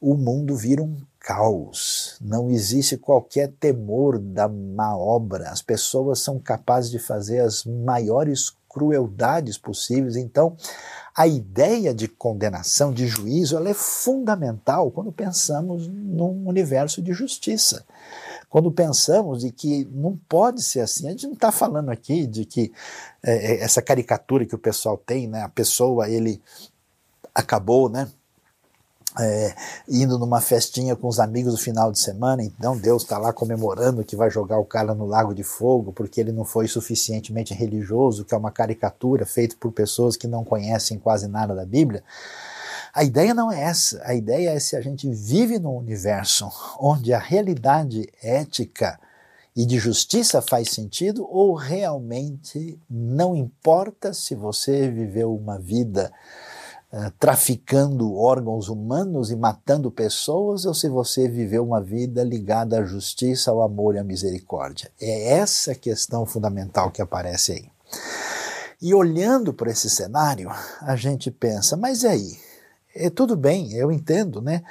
o 0.00 0.16
mundo 0.16 0.56
vira 0.56 0.82
um 0.82 0.96
caos, 1.24 2.18
não 2.20 2.50
existe 2.50 2.98
qualquer 2.98 3.50
temor 3.58 4.18
da 4.18 4.46
má 4.46 4.94
obra, 4.94 5.48
as 5.48 5.62
pessoas 5.62 6.18
são 6.20 6.38
capazes 6.38 6.90
de 6.90 6.98
fazer 6.98 7.40
as 7.40 7.64
maiores 7.64 8.52
crueldades 8.68 9.56
possíveis. 9.56 10.16
Então, 10.16 10.54
a 11.16 11.26
ideia 11.26 11.94
de 11.94 12.08
condenação, 12.08 12.92
de 12.92 13.06
juízo, 13.06 13.56
ela 13.56 13.70
é 13.70 13.74
fundamental 13.74 14.90
quando 14.90 15.10
pensamos 15.10 15.88
num 15.88 16.46
universo 16.46 17.00
de 17.00 17.14
justiça. 17.14 17.86
Quando 18.50 18.70
pensamos 18.70 19.40
de 19.40 19.50
que 19.50 19.88
não 19.92 20.18
pode 20.28 20.62
ser 20.62 20.80
assim, 20.80 21.06
a 21.06 21.10
gente 21.12 21.26
não 21.26 21.34
está 21.34 21.50
falando 21.50 21.88
aqui 21.88 22.26
de 22.26 22.44
que 22.44 22.70
é, 23.22 23.32
é, 23.32 23.60
essa 23.62 23.80
caricatura 23.80 24.44
que 24.44 24.54
o 24.54 24.58
pessoal 24.58 24.98
tem, 24.98 25.26
né, 25.26 25.40
a 25.40 25.48
pessoa 25.48 26.10
ele 26.10 26.42
acabou, 27.34 27.88
né, 27.88 28.08
é, 29.18 29.54
indo 29.88 30.18
numa 30.18 30.40
festinha 30.40 30.96
com 30.96 31.06
os 31.06 31.20
amigos 31.20 31.52
no 31.52 31.58
final 31.58 31.92
de 31.92 31.98
semana, 31.98 32.42
então 32.42 32.76
Deus 32.76 33.02
está 33.02 33.16
lá 33.16 33.32
comemorando 33.32 34.04
que 34.04 34.16
vai 34.16 34.30
jogar 34.30 34.58
o 34.58 34.64
cara 34.64 34.94
no 34.94 35.06
lago 35.06 35.34
de 35.34 35.42
fogo 35.44 35.92
porque 35.92 36.20
ele 36.20 36.32
não 36.32 36.44
foi 36.44 36.66
suficientemente 36.66 37.54
religioso, 37.54 38.24
que 38.24 38.34
é 38.34 38.38
uma 38.38 38.50
caricatura 38.50 39.24
feita 39.24 39.56
por 39.58 39.72
pessoas 39.72 40.16
que 40.16 40.26
não 40.26 40.44
conhecem 40.44 40.98
quase 40.98 41.28
nada 41.28 41.54
da 41.54 41.64
Bíblia. 41.64 42.02
A 42.92 43.02
ideia 43.02 43.34
não 43.34 43.50
é 43.50 43.60
essa. 43.60 44.00
A 44.04 44.14
ideia 44.14 44.50
é 44.50 44.60
se 44.60 44.76
a 44.76 44.80
gente 44.80 45.12
vive 45.12 45.58
num 45.58 45.76
universo 45.76 46.48
onde 46.78 47.12
a 47.12 47.18
realidade 47.18 48.08
ética 48.22 48.98
e 49.56 49.64
de 49.64 49.78
justiça 49.78 50.42
faz 50.42 50.70
sentido 50.70 51.26
ou 51.28 51.54
realmente 51.54 52.78
não 52.90 53.36
importa 53.36 54.12
se 54.12 54.34
você 54.34 54.88
viveu 54.88 55.34
uma 55.34 55.58
vida 55.58 56.12
eh, 56.96 57.10
traficando 57.18 58.14
órgãos 58.14 58.68
humanos 58.68 59.32
e 59.32 59.34
matando 59.34 59.90
pessoas, 59.90 60.64
ou 60.64 60.72
se 60.72 60.88
você 60.88 61.28
viveu 61.28 61.64
uma 61.64 61.80
vida 61.80 62.22
ligada 62.22 62.78
à 62.78 62.84
justiça, 62.84 63.50
ao 63.50 63.62
amor 63.62 63.96
e 63.96 63.98
à 63.98 64.04
misericórdia. 64.04 64.92
É 65.00 65.32
essa 65.32 65.74
questão 65.74 66.24
fundamental 66.24 66.92
que 66.92 67.02
aparece 67.02 67.50
aí. 67.50 67.68
E 68.80 68.94
olhando 68.94 69.52
para 69.52 69.72
esse 69.72 69.90
cenário, 69.90 70.48
a 70.80 70.94
gente 70.94 71.32
pensa, 71.32 71.76
mas 71.76 72.04
aí? 72.04 72.38
É 72.94 73.10
tudo 73.10 73.34
bem, 73.34 73.72
eu 73.72 73.90
entendo, 73.90 74.40
né? 74.40 74.62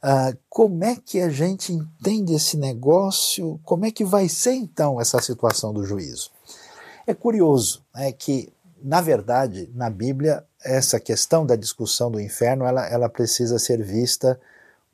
Ah, 0.00 0.32
como 0.48 0.84
é 0.84 0.94
que 0.94 1.20
a 1.20 1.30
gente 1.30 1.72
entende 1.72 2.32
esse 2.32 2.56
negócio? 2.56 3.58
Como 3.64 3.84
é 3.84 3.90
que 3.90 4.04
vai 4.04 4.28
ser 4.28 4.52
então 4.52 5.00
essa 5.00 5.20
situação 5.20 5.72
do 5.72 5.84
juízo? 5.84 6.30
É 7.04 7.12
curioso 7.12 7.84
né, 7.92 8.12
que, 8.12 8.52
na 8.80 9.00
verdade, 9.00 9.68
na 9.74 9.90
Bíblia, 9.90 10.44
essa 10.64 10.98
questão 11.00 11.44
da 11.44 11.56
discussão 11.56 12.10
do 12.10 12.20
inferno, 12.20 12.64
ela, 12.64 12.86
ela 12.86 13.08
precisa 13.08 13.58
ser 13.58 13.82
vista 13.82 14.38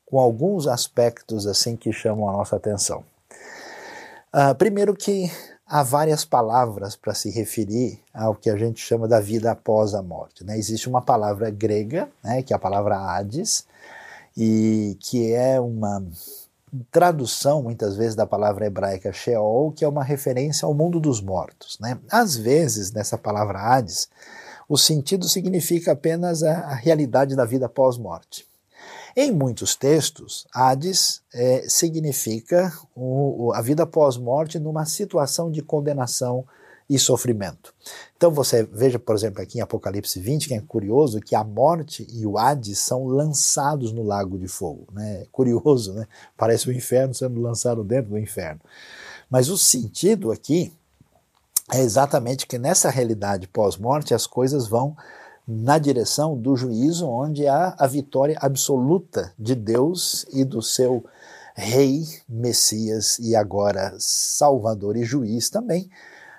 com 0.07 0.19
alguns 0.19 0.67
aspectos 0.67 1.47
assim 1.47 1.77
que 1.77 1.93
chamam 1.93 2.29
a 2.29 2.33
nossa 2.33 2.57
atenção. 2.57 3.05
Uh, 4.33 4.55
primeiro 4.55 4.95
que 4.95 5.31
há 5.67 5.83
várias 5.83 6.25
palavras 6.25 6.97
para 6.97 7.15
se 7.15 7.31
referir 7.31 8.01
ao 8.13 8.35
que 8.35 8.49
a 8.49 8.57
gente 8.57 8.81
chama 8.81 9.07
da 9.07 9.21
vida 9.21 9.51
após 9.51 9.95
a 9.95 10.03
morte. 10.03 10.45
Né? 10.45 10.59
Existe 10.59 10.89
uma 10.89 11.03
palavra 11.03 11.51
grega, 11.51 12.09
né, 12.25 12.43
que 12.43 12.53
é 12.53 12.57
a 12.57 12.59
palavra 12.59 12.97
Hades, 12.97 13.67
e 14.37 14.97
que 15.01 15.33
é 15.33 15.61
uma 15.61 16.03
tradução, 16.91 17.63
muitas 17.63 17.97
vezes, 17.97 18.15
da 18.15 18.27
palavra 18.27 18.67
hebraica 18.67 19.13
Sheol, 19.13 19.73
que 19.73 19.85
é 19.85 19.89
uma 19.89 20.05
referência 20.05 20.65
ao 20.65 20.75
mundo 20.75 21.01
dos 21.01 21.21
mortos. 21.21 21.79
Né? 21.81 21.99
Às 22.11 22.37
vezes, 22.37 22.93
nessa 22.93 23.19
palavra 23.19 23.59
Hades, 23.59 24.09
o 24.69 24.77
sentido 24.77 25.29
significa 25.29 25.93
apenas 25.93 26.43
a, 26.43 26.53
a 26.53 26.75
realidade 26.75 27.35
da 27.35 27.45
vida 27.45 27.69
pós-morte. 27.69 28.47
Em 29.17 29.33
muitos 29.33 29.75
textos, 29.75 30.47
Hades 30.55 31.23
é, 31.33 31.65
significa 31.69 32.73
o, 32.95 33.53
a 33.55 33.63
vida 33.63 33.87
pós-morte 33.87 34.59
numa 34.59 34.85
situação 34.85 35.51
de 35.51 35.63
condenação 35.63 36.45
e 36.89 36.99
sofrimento. 36.99 37.75
Então 38.17 38.31
você 38.31 38.63
veja, 38.63 38.99
por 38.99 39.15
exemplo, 39.15 39.43
aqui 39.43 39.59
em 39.59 39.61
Apocalipse 39.61 40.19
20, 40.19 40.49
que 40.49 40.55
é 40.55 40.61
curioso, 40.61 41.21
que 41.21 41.35
a 41.35 41.45
morte 41.45 42.07
e 42.11 42.25
o 42.27 42.39
Hades 42.39 42.79
são 42.79 43.07
lançados 43.07 43.93
no 43.93 44.03
lago 44.03 44.39
de 44.39 44.49
fogo. 44.49 44.87
Né? 44.93 45.27
Curioso, 45.31 45.93
né? 45.93 46.07
Parece 46.37 46.69
o 46.69 46.73
inferno 46.73 47.13
sendo 47.13 47.41
lançado 47.41 47.85
dentro 47.85 48.13
do 48.13 48.19
inferno. 48.19 48.61
Mas 49.29 49.49
o 49.51 49.59
sentido 49.59 50.33
aqui 50.33 50.73
é 51.73 51.81
exatamente 51.81 52.47
que 52.47 52.59
nessa 52.59 52.91
realidade 52.91 53.47
pós-morte 53.49 54.15
as 54.15 54.27
coisas 54.27 54.67
vão 54.69 54.97
na 55.47 55.79
direção 55.79 56.37
do 56.37 56.57
juízo, 56.57 57.07
onde 57.09 57.47
há 57.47 57.75
a 57.79 57.87
vitória 57.87 58.37
absoluta 58.41 59.33
de 59.39 59.55
Deus 59.55 60.27
e 60.33 60.45
do 60.45 60.61
seu 60.61 61.05
Rei, 61.55 62.05
Messias 62.29 63.19
e 63.19 63.35
agora 63.35 63.95
Salvador 63.99 64.97
e 64.97 65.05
Juiz 65.05 65.51
também, 65.51 65.91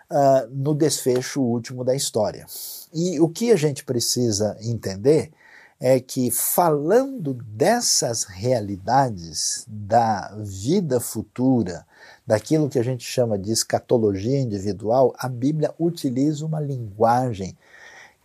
uh, 0.09 0.47
no 0.51 0.73
desfecho 0.73 1.41
último 1.41 1.83
da 1.83 1.95
história. 1.95 2.45
E 2.93 3.19
o 3.19 3.27
que 3.27 3.51
a 3.51 3.55
gente 3.55 3.83
precisa 3.83 4.55
entender 4.61 5.31
é 5.79 5.99
que, 5.99 6.29
falando 6.29 7.33
dessas 7.33 8.25
realidades 8.25 9.65
da 9.67 10.35
vida 10.37 10.99
futura, 10.99 11.85
daquilo 12.29 12.69
que 12.69 12.77
a 12.77 12.83
gente 12.83 13.03
chama 13.03 13.39
de 13.39 13.51
escatologia 13.51 14.39
individual, 14.39 15.15
a 15.17 15.27
Bíblia 15.27 15.73
utiliza 15.79 16.45
uma 16.45 16.59
linguagem 16.59 17.57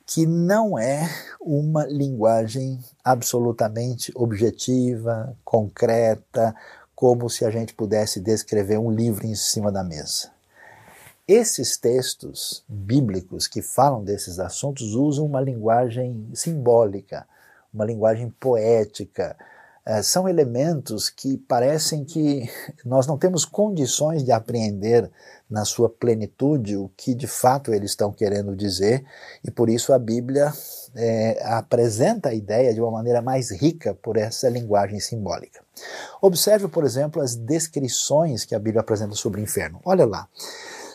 que 0.04 0.26
não 0.26 0.78
é 0.78 1.08
uma 1.40 1.87
linguagem 1.87 2.78
absolutamente 3.02 4.12
objetiva, 4.14 5.34
concreta, 5.42 6.54
como 6.94 7.30
se 7.30 7.46
a 7.46 7.50
gente 7.50 7.73
pudesse 7.73 8.20
descrever 8.20 8.76
um 8.76 8.90
livro 8.90 9.25
em 9.25 9.34
cima 9.34 9.73
da 9.73 9.82
mesa. 9.82 10.30
Esses 11.26 11.78
textos 11.78 12.62
bíblicos 12.68 13.49
que 13.49 13.62
falam 13.62 14.04
desses 14.04 14.38
assuntos 14.38 14.94
usam 14.94 15.25
uma 15.25 15.40
linguagem 15.40 16.28
simbólica, 16.34 17.26
uma 17.73 17.87
linguagem 17.87 18.28
poética, 18.38 19.34
são 20.02 20.28
elementos 20.28 21.10
que 21.10 21.36
parecem 21.36 22.04
que 22.04 22.48
nós 22.84 23.06
não 23.06 23.18
temos 23.18 23.44
condições 23.44 24.24
de 24.24 24.32
apreender 24.32 25.10
na 25.48 25.64
sua 25.64 25.90
plenitude 25.90 26.76
o 26.76 26.90
que 26.96 27.14
de 27.14 27.26
fato 27.26 27.72
eles 27.72 27.90
estão 27.90 28.10
querendo 28.10 28.56
dizer, 28.56 29.04
e 29.44 29.50
por 29.50 29.68
isso 29.68 29.92
a 29.92 29.98
Bíblia 29.98 30.52
é, 30.94 31.38
apresenta 31.44 32.30
a 32.30 32.34
ideia 32.34 32.72
de 32.72 32.80
uma 32.80 32.90
maneira 32.90 33.20
mais 33.20 33.50
rica 33.50 33.94
por 33.94 34.16
essa 34.16 34.48
linguagem 34.48 34.98
simbólica. 35.00 35.62
Observe, 36.22 36.68
por 36.68 36.84
exemplo, 36.84 37.20
as 37.20 37.34
descrições 37.34 38.44
que 38.44 38.54
a 38.54 38.58
Bíblia 38.58 38.80
apresenta 38.80 39.14
sobre 39.14 39.40
o 39.40 39.44
inferno. 39.44 39.80
Olha 39.84 40.06
lá. 40.06 40.28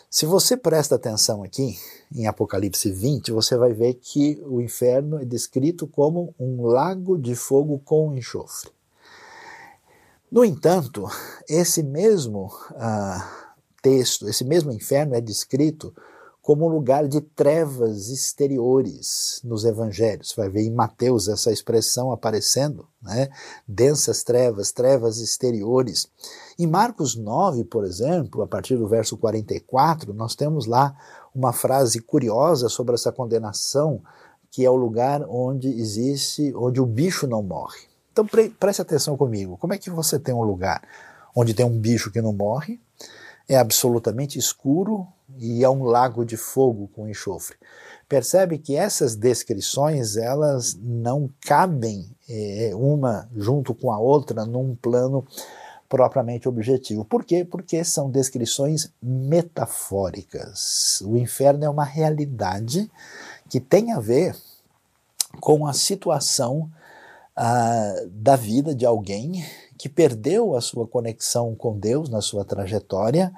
Se 0.09 0.25
você 0.25 0.57
presta 0.57 0.95
atenção 0.95 1.43
aqui, 1.43 1.77
em 2.11 2.25
Apocalipse 2.25 2.91
20, 2.91 3.31
você 3.31 3.55
vai 3.55 3.73
ver 3.73 3.93
que 3.93 4.41
o 4.47 4.59
inferno 4.59 5.21
é 5.21 5.25
descrito 5.25 5.85
como 5.85 6.33
um 6.39 6.65
lago 6.65 7.15
de 7.15 7.35
fogo 7.35 7.79
com 7.85 8.15
enxofre. 8.15 8.71
No 10.31 10.45
entanto, 10.45 11.07
esse 11.49 11.81
mesmo 11.81 12.51
ah, 12.75 13.27
texto, 13.81 14.29
esse 14.29 14.43
mesmo 14.43 14.71
inferno 14.71 15.15
é 15.15 15.21
descrito 15.21 15.91
como 16.39 16.67
um 16.67 16.69
lugar 16.69 17.07
de 17.07 17.19
trevas 17.19 18.09
exteriores 18.09 19.41
nos 19.43 19.65
evangelhos. 19.65 20.29
Você 20.29 20.35
vai 20.35 20.49
ver 20.49 20.61
em 20.61 20.71
Mateus 20.71 21.27
essa 21.27 21.51
expressão 21.51 22.11
aparecendo, 22.11 22.87
né? 23.01 23.29
densas 23.67 24.21
trevas, 24.21 24.71
trevas 24.71 25.17
exteriores. 25.17 26.07
Em 26.59 26.67
Marcos 26.67 27.15
9, 27.15 27.63
por 27.63 27.83
exemplo, 27.83 28.43
a 28.43 28.47
partir 28.47 28.77
do 28.77 28.87
verso 28.87 29.17
44, 29.17 30.13
nós 30.13 30.35
temos 30.35 30.67
lá 30.67 30.95
uma 31.33 31.53
frase 31.53 32.01
curiosa 32.01 32.69
sobre 32.69 32.93
essa 32.93 33.11
condenação, 33.11 34.01
que 34.51 34.63
é 34.63 34.69
o 34.69 34.75
lugar 34.75 35.25
onde 35.27 35.67
existe, 35.67 36.53
onde 36.55 36.79
o 36.79 36.85
bicho 36.85 37.25
não 37.25 37.41
morre. 37.41 37.88
Então 38.19 38.27
pre 38.27 38.49
preste 38.49 38.81
atenção 38.81 39.15
comigo. 39.15 39.55
Como 39.55 39.73
é 39.73 39.77
que 39.77 39.89
você 39.89 40.19
tem 40.19 40.35
um 40.35 40.43
lugar 40.43 40.83
onde 41.33 41.53
tem 41.53 41.65
um 41.65 41.79
bicho 41.79 42.11
que 42.11 42.21
não 42.21 42.33
morre, 42.33 42.77
é 43.47 43.55
absolutamente 43.55 44.37
escuro 44.37 45.07
e 45.37 45.63
é 45.63 45.69
um 45.69 45.83
lago 45.83 46.25
de 46.25 46.35
fogo 46.35 46.89
com 46.93 47.07
enxofre? 47.07 47.55
Percebe 48.09 48.57
que 48.57 48.75
essas 48.75 49.15
descrições 49.15 50.17
elas 50.17 50.77
não 50.81 51.29
cabem 51.39 52.13
é, 52.27 52.71
uma 52.75 53.29
junto 53.33 53.73
com 53.73 53.89
a 53.89 53.97
outra 53.97 54.45
num 54.45 54.75
plano 54.75 55.25
propriamente 55.87 56.49
objetivo. 56.49 57.05
Por 57.05 57.23
quê? 57.23 57.45
Porque 57.45 57.85
são 57.85 58.11
descrições 58.11 58.91
metafóricas. 59.01 61.01
O 61.05 61.15
inferno 61.15 61.63
é 61.63 61.69
uma 61.69 61.85
realidade 61.85 62.91
que 63.47 63.61
tem 63.61 63.93
a 63.93 63.99
ver 64.01 64.35
com 65.39 65.65
a 65.65 65.71
situação 65.71 66.69
da 68.11 68.35
vida 68.35 68.75
de 68.75 68.85
alguém 68.85 69.45
que 69.77 69.87
perdeu 69.87 70.55
a 70.55 70.61
sua 70.61 70.85
conexão 70.85 71.55
com 71.55 71.77
Deus 71.77 72.09
na 72.09 72.21
sua 72.21 72.43
trajetória 72.43 73.31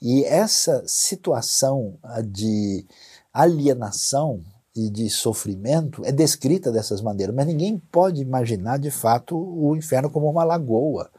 e 0.00 0.22
essa 0.24 0.82
situação 0.86 1.94
de 2.26 2.84
alienação 3.32 4.42
e 4.76 4.90
de 4.90 5.10
sofrimento 5.10 6.04
é 6.04 6.12
descrita 6.12 6.70
dessas 6.70 7.00
maneiras, 7.00 7.34
mas 7.34 7.46
ninguém 7.46 7.78
pode 7.90 8.20
imaginar 8.20 8.78
de 8.78 8.90
fato 8.90 9.36
o 9.36 9.74
inferno 9.74 10.10
como 10.10 10.30
uma 10.30 10.44
lagoa 10.44 11.10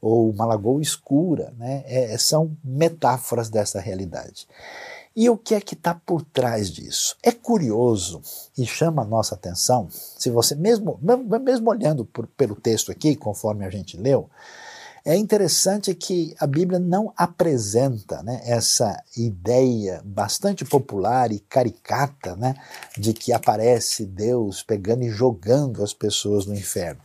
ou 0.00 0.30
uma 0.30 0.44
lagoa 0.44 0.80
escura, 0.80 1.52
né? 1.58 1.82
É, 1.86 2.16
são 2.16 2.56
metáforas 2.64 3.50
dessa 3.50 3.80
realidade. 3.80 4.46
E 5.14 5.28
o 5.28 5.36
que 5.36 5.54
é 5.54 5.60
que 5.60 5.74
está 5.74 5.94
por 5.94 6.22
trás 6.22 6.70
disso? 6.70 7.16
É 7.22 7.32
curioso 7.32 8.22
e 8.56 8.64
chama 8.64 9.02
a 9.02 9.06
nossa 9.06 9.34
atenção, 9.34 9.88
se 9.90 10.30
você 10.30 10.54
mesmo, 10.54 10.98
mesmo 11.42 11.70
olhando 11.70 12.04
por, 12.04 12.26
pelo 12.28 12.54
texto 12.54 12.92
aqui, 12.92 13.16
conforme 13.16 13.64
a 13.64 13.70
gente 13.70 13.96
leu, 13.96 14.30
é 15.04 15.16
interessante 15.16 15.94
que 15.94 16.34
a 16.38 16.46
Bíblia 16.46 16.78
não 16.78 17.12
apresenta 17.16 18.22
né, 18.22 18.42
essa 18.44 19.02
ideia 19.16 20.02
bastante 20.04 20.64
popular 20.64 21.32
e 21.32 21.40
caricata 21.40 22.36
né, 22.36 22.54
de 22.96 23.14
que 23.14 23.32
aparece 23.32 24.04
Deus 24.04 24.62
pegando 24.62 25.02
e 25.02 25.10
jogando 25.10 25.82
as 25.82 25.94
pessoas 25.94 26.44
no 26.44 26.54
inferno. 26.54 27.00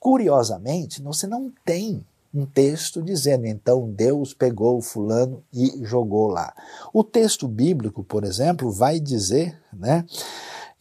Curiosamente, 0.00 1.02
você 1.02 1.26
não 1.26 1.52
tem 1.64 2.04
um 2.34 2.44
texto 2.44 3.00
dizendo 3.00 3.46
então 3.46 3.88
Deus 3.88 4.34
pegou 4.34 4.82
fulano 4.82 5.42
e 5.52 5.84
jogou 5.84 6.26
lá. 6.26 6.52
O 6.92 7.04
texto 7.04 7.46
bíblico, 7.46 8.02
por 8.02 8.24
exemplo, 8.24 8.72
vai 8.72 8.98
dizer 8.98 9.56
né, 9.72 10.04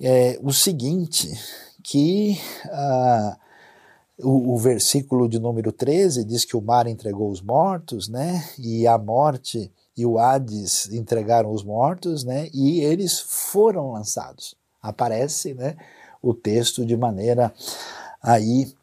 é, 0.02 0.40
o 0.42 0.52
seguinte, 0.52 1.32
que 1.84 2.40
ah, 2.72 3.38
o, 4.20 4.54
o, 4.54 4.58
versículo 4.58 5.30
de 5.30 5.40
número 5.40 5.72
13 5.72 6.24
diz 6.24 6.44
que 6.44 6.58
o 6.58 6.62
mar 6.62 6.88
entregou 6.88 7.30
os 7.30 7.42
mortos, 7.42 8.08
né, 8.08 8.44
e 8.58 8.88
a 8.88 8.98
morte 8.98 9.72
e 9.96 10.06
o 10.06 10.18
Hades 10.18 10.92
entregaram 10.92 11.52
os 11.52 11.64
mortos, 11.64 12.24
né, 12.24 12.50
e 12.54 12.82
eles 12.82 13.20
foram 13.20 13.92
lançados. 13.92 14.56
Aparece 14.82 15.54
né, 15.54 15.78
o 16.22 16.34
texto 16.34 16.86
de 16.86 16.98
maneira 16.98 17.54
aí 18.22 18.74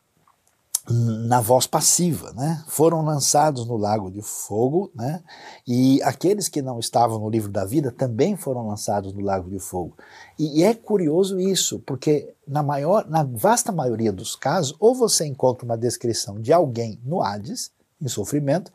na 0.92 1.40
voz 1.40 1.66
passiva, 1.66 2.32
né? 2.32 2.64
Foram 2.66 3.02
lançados 3.02 3.66
no 3.66 3.76
lago 3.76 4.10
de 4.10 4.22
fogo, 4.22 4.90
né? 4.94 5.22
E 5.66 6.02
aqueles 6.02 6.48
que 6.48 6.60
não 6.60 6.78
estavam 6.78 7.18
no 7.18 7.30
livro 7.30 7.50
da 7.50 7.64
vida 7.64 7.92
também 7.92 8.36
foram 8.36 8.66
lançados 8.66 9.12
no 9.12 9.20
lago 9.20 9.48
de 9.48 9.58
fogo. 9.58 9.96
E, 10.38 10.64
é 10.64 10.74
curioso 10.74 11.38
isso, 11.38 11.78
porque 11.80 12.34
na 12.46 12.62
maior, 12.62 13.08
na 13.08 13.22
vasta 13.22 13.70
maioria 13.70 14.12
dos 14.12 14.34
casos, 14.34 14.74
ou 14.80 14.94
você 14.94 15.26
encontra 15.26 15.64
uma 15.64 15.78
descrição 15.78 16.40
de 16.40 16.52
alguém 16.52 17.00
no 17.04 17.22
Hades, 17.22 17.70
em 18.00 18.08
sofrimento, 18.08 18.72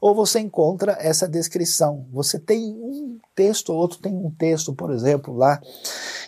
ou 0.00 0.14
você 0.14 0.40
encontra 0.40 0.96
essa 0.98 1.28
descrição. 1.28 2.06
Você 2.10 2.38
tem 2.38 2.72
um 2.72 3.18
texto, 3.34 3.70
ou 3.70 3.78
outro 3.78 3.98
tem 3.98 4.14
um 4.14 4.30
texto, 4.30 4.72
por 4.72 4.90
exemplo, 4.90 5.36
lá 5.36 5.60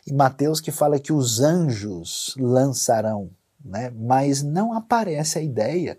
em 0.07 0.15
Mateus 0.15 0.61
que 0.61 0.71
fala 0.71 1.01
que 1.01 1.13
os 1.13 1.41
anjos 1.41 2.35
lançarão 2.39 3.31
né? 3.65 3.91
mas 3.95 4.43
não 4.43 4.73
aparece 4.73 5.39
a 5.39 5.43
ideia 5.43 5.99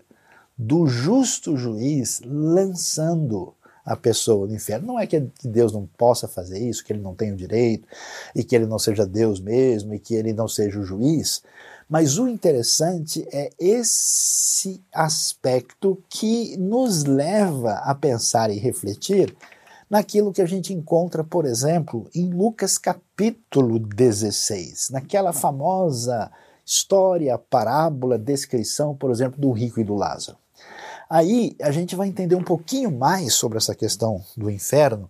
do 0.56 0.86
justo 0.86 1.56
juiz 1.56 2.20
lançando 2.24 3.52
a 3.84 3.94
pessoa 3.94 4.46
no 4.46 4.54
inferno. 4.54 4.88
Não 4.88 4.98
é 4.98 5.06
que 5.06 5.28
Deus 5.44 5.72
não 5.72 5.86
possa 5.96 6.26
fazer 6.26 6.58
isso, 6.58 6.84
que 6.84 6.92
ele 6.92 7.02
não 7.02 7.14
tenha 7.14 7.34
o 7.34 7.36
direito, 7.36 7.86
e 8.34 8.42
que 8.42 8.56
ele 8.56 8.66
não 8.66 8.78
seja 8.78 9.06
Deus 9.06 9.38
mesmo, 9.38 9.94
e 9.94 9.98
que 9.98 10.14
ele 10.14 10.32
não 10.32 10.48
seja 10.48 10.80
o 10.80 10.84
juiz, 10.84 11.42
mas 11.88 12.18
o 12.18 12.26
interessante 12.26 13.26
é 13.32 13.50
esse 13.58 14.82
aspecto 14.92 16.02
que 16.08 16.56
nos 16.56 17.04
leva 17.04 17.74
a 17.74 17.94
pensar 17.94 18.50
e 18.50 18.58
refletir 18.58 19.36
naquilo 19.88 20.32
que 20.32 20.42
a 20.42 20.46
gente 20.46 20.72
encontra, 20.72 21.22
por 21.22 21.44
exemplo, 21.44 22.10
em 22.12 22.28
Lucas 22.28 22.76
capítulo 22.76 23.78
16, 23.78 24.90
naquela 24.90 25.32
famosa 25.32 26.28
história, 26.66 27.38
parábola, 27.38 28.18
descrição, 28.18 28.94
por 28.96 29.12
exemplo, 29.12 29.40
do 29.40 29.52
rico 29.52 29.80
e 29.80 29.84
do 29.84 29.94
Lázaro. 29.94 30.36
Aí 31.08 31.54
a 31.62 31.70
gente 31.70 31.94
vai 31.94 32.08
entender 32.08 32.34
um 32.34 32.42
pouquinho 32.42 32.90
mais 32.90 33.34
sobre 33.34 33.58
essa 33.58 33.74
questão 33.74 34.20
do 34.36 34.50
inferno 34.50 35.08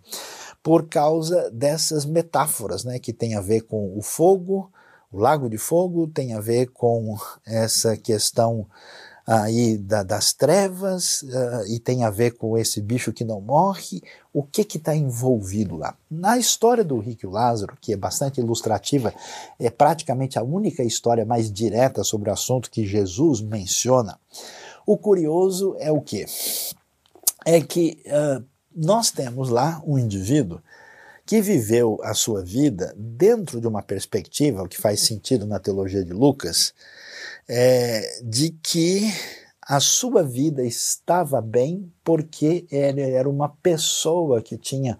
por 0.61 0.87
causa 0.87 1.49
dessas 1.49 2.05
metáforas, 2.05 2.83
né, 2.83 2.99
que 2.99 3.11
tem 3.11 3.35
a 3.35 3.41
ver 3.41 3.61
com 3.61 3.97
o 3.97 4.01
fogo, 4.03 4.71
o 5.11 5.19
lago 5.19 5.49
de 5.49 5.57
fogo, 5.57 6.07
tem 6.07 6.33
a 6.33 6.39
ver 6.39 6.67
com 6.67 7.15
essa 7.45 7.97
questão 7.97 8.67
aí 9.27 9.77
da, 9.77 10.03
das 10.03 10.31
trevas 10.31 11.21
uh, 11.23 11.67
e 11.67 11.79
tem 11.79 12.05
a 12.05 12.09
ver 12.09 12.31
com 12.37 12.57
esse 12.57 12.79
bicho 12.79 13.11
que 13.11 13.25
não 13.25 13.41
morre. 13.41 14.01
O 14.33 14.41
que 14.41 14.63
que 14.63 14.77
está 14.77 14.95
envolvido 14.95 15.75
lá? 15.75 15.93
Na 16.09 16.37
história 16.37 16.83
do 16.83 16.97
Rico 16.97 17.25
e 17.25 17.29
Lázaro, 17.29 17.77
que 17.81 17.91
é 17.91 17.97
bastante 17.97 18.39
ilustrativa, 18.39 19.13
é 19.59 19.69
praticamente 19.69 20.39
a 20.39 20.43
única 20.43 20.81
história 20.81 21.25
mais 21.25 21.51
direta 21.51 22.05
sobre 22.05 22.29
o 22.29 22.33
assunto 22.33 22.71
que 22.71 22.87
Jesus 22.87 23.41
menciona. 23.41 24.17
O 24.85 24.97
curioso 24.97 25.75
é 25.77 25.91
o 25.91 25.99
que? 25.99 26.25
É 27.45 27.59
que 27.59 28.01
uh, 28.05 28.41
nós 28.73 29.11
temos 29.11 29.49
lá 29.49 29.81
um 29.85 29.99
indivíduo 29.99 30.61
que 31.25 31.41
viveu 31.41 31.99
a 32.01 32.13
sua 32.13 32.41
vida 32.41 32.95
dentro 32.95 33.59
de 33.59 33.67
uma 33.67 33.81
perspectiva, 33.81 34.63
o 34.63 34.67
que 34.69 34.77
faz 34.77 35.01
sentido 35.01 35.45
na 35.45 35.59
teologia 35.59 36.01
de 36.01 36.13
Lucas, 36.13 36.73
é, 37.47 38.21
de 38.23 38.51
que 38.51 39.03
a 39.61 39.79
sua 39.79 40.23
vida 40.23 40.63
estava 40.63 41.41
bem 41.41 41.91
porque 42.03 42.65
ele 42.71 43.01
era 43.01 43.29
uma 43.29 43.49
pessoa 43.49 44.41
que 44.41 44.57
tinha 44.57 44.99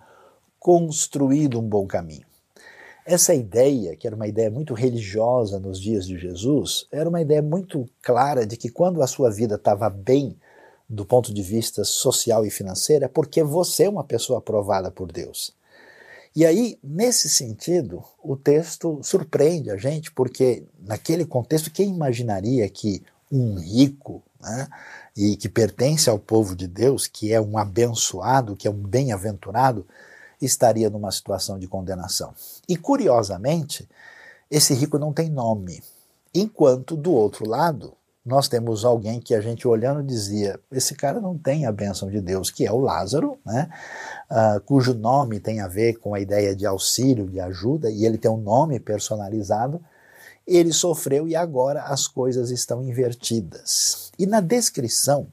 construído 0.60 1.60
um 1.60 1.68
bom 1.68 1.86
caminho. 1.86 2.26
Essa 3.06 3.34
ideia, 3.34 3.96
que 3.96 4.06
era 4.06 4.16
uma 4.16 4.28
ideia 4.28 4.52
muito 4.52 4.74
religiosa 4.74 5.60
nos 5.60 5.80
dias 5.80 6.06
de 6.06 6.18
Jesus, 6.18 6.86
era 6.92 7.08
uma 7.08 7.22
ideia 7.22 7.42
muito 7.42 7.86
clara 8.02 8.46
de 8.46 8.58
que 8.58 8.70
quando 8.70 9.02
a 9.02 9.08
sua 9.08 9.32
vida 9.32 9.56
estava 9.56 9.90
bem 9.90 10.36
do 10.90 11.06
ponto 11.06 11.34
de 11.34 11.42
vista 11.42 11.86
social 11.86 12.46
e 12.46 12.50
financeiro, 12.50 13.06
é 13.06 13.08
porque 13.08 13.44
você 13.44 13.86
é 13.86 13.90
uma 13.90 14.04
pessoa 14.04 14.40
aprovada 14.40 14.92
por 14.92 15.10
Deus. 15.10 15.54
E 16.38 16.46
aí, 16.46 16.78
nesse 16.84 17.28
sentido, 17.28 18.04
o 18.24 18.38
texto 18.38 19.00
surpreende 19.02 19.72
a 19.72 19.76
gente, 19.76 20.12
porque 20.12 20.68
naquele 20.80 21.26
contexto, 21.26 21.72
quem 21.72 21.90
imaginaria 21.90 22.70
que 22.70 23.02
um 23.32 23.56
rico 23.56 24.22
né, 24.40 24.68
e 25.16 25.36
que 25.36 25.50
pertence 25.50 26.08
ao 26.08 26.20
povo 26.20 26.56
de 26.56 26.68
Deus, 26.68 27.08
que 27.08 27.34
é 27.34 27.42
um 27.42 27.58
abençoado, 27.58 28.56
que 28.56 28.68
é 28.68 28.70
um 28.70 28.84
bem-aventurado, 28.84 29.84
estaria 30.40 30.92
numa 30.92 31.12
situação 31.12 31.58
de 31.58 31.68
condenação. 31.68 32.36
E 32.70 32.78
curiosamente, 32.78 33.90
esse 34.52 34.76
rico 34.76 35.00
não 35.00 35.12
tem 35.12 35.32
nome, 35.32 35.82
enquanto 36.36 36.96
do 36.96 37.14
outro 37.14 37.50
lado 37.50 37.96
nós 38.28 38.50
temos 38.50 38.84
alguém 38.84 39.22
que 39.22 39.34
a 39.34 39.40
gente 39.40 39.66
olhando 39.66 40.04
dizia: 40.04 40.60
esse 40.70 40.94
cara 40.94 41.22
não 41.22 41.38
tem 41.38 41.66
a 41.66 41.72
bênção 41.72 42.10
de 42.10 42.20
Deus, 42.20 42.52
que 42.52 42.66
é 42.66 42.72
o 42.72 42.80
Lázaro, 42.80 43.40
né? 43.46 43.70
Uh, 44.30 44.60
cujo 44.62 44.94
nome 44.94 45.40
tem 45.40 45.62
a 45.62 45.68
ver 45.68 45.94
com 45.96 46.14
a 46.14 46.20
ideia 46.20 46.54
de 46.54 46.66
auxílio, 46.66 47.30
de 47.30 47.40
ajuda, 47.40 47.90
e 47.90 48.06
ele 48.06 48.18
tem 48.18 48.30
um 48.30 48.42
nome 48.42 48.80
personalizado. 48.82 49.82
Ele 50.46 50.74
sofreu 50.74 51.28
e 51.28 51.36
agora 51.36 51.84
as 51.84 52.06
coisas 52.06 52.52
estão 52.52 52.84
invertidas. 52.84 54.12
E 54.20 54.26
na 54.26 54.42
descrição 54.42 55.28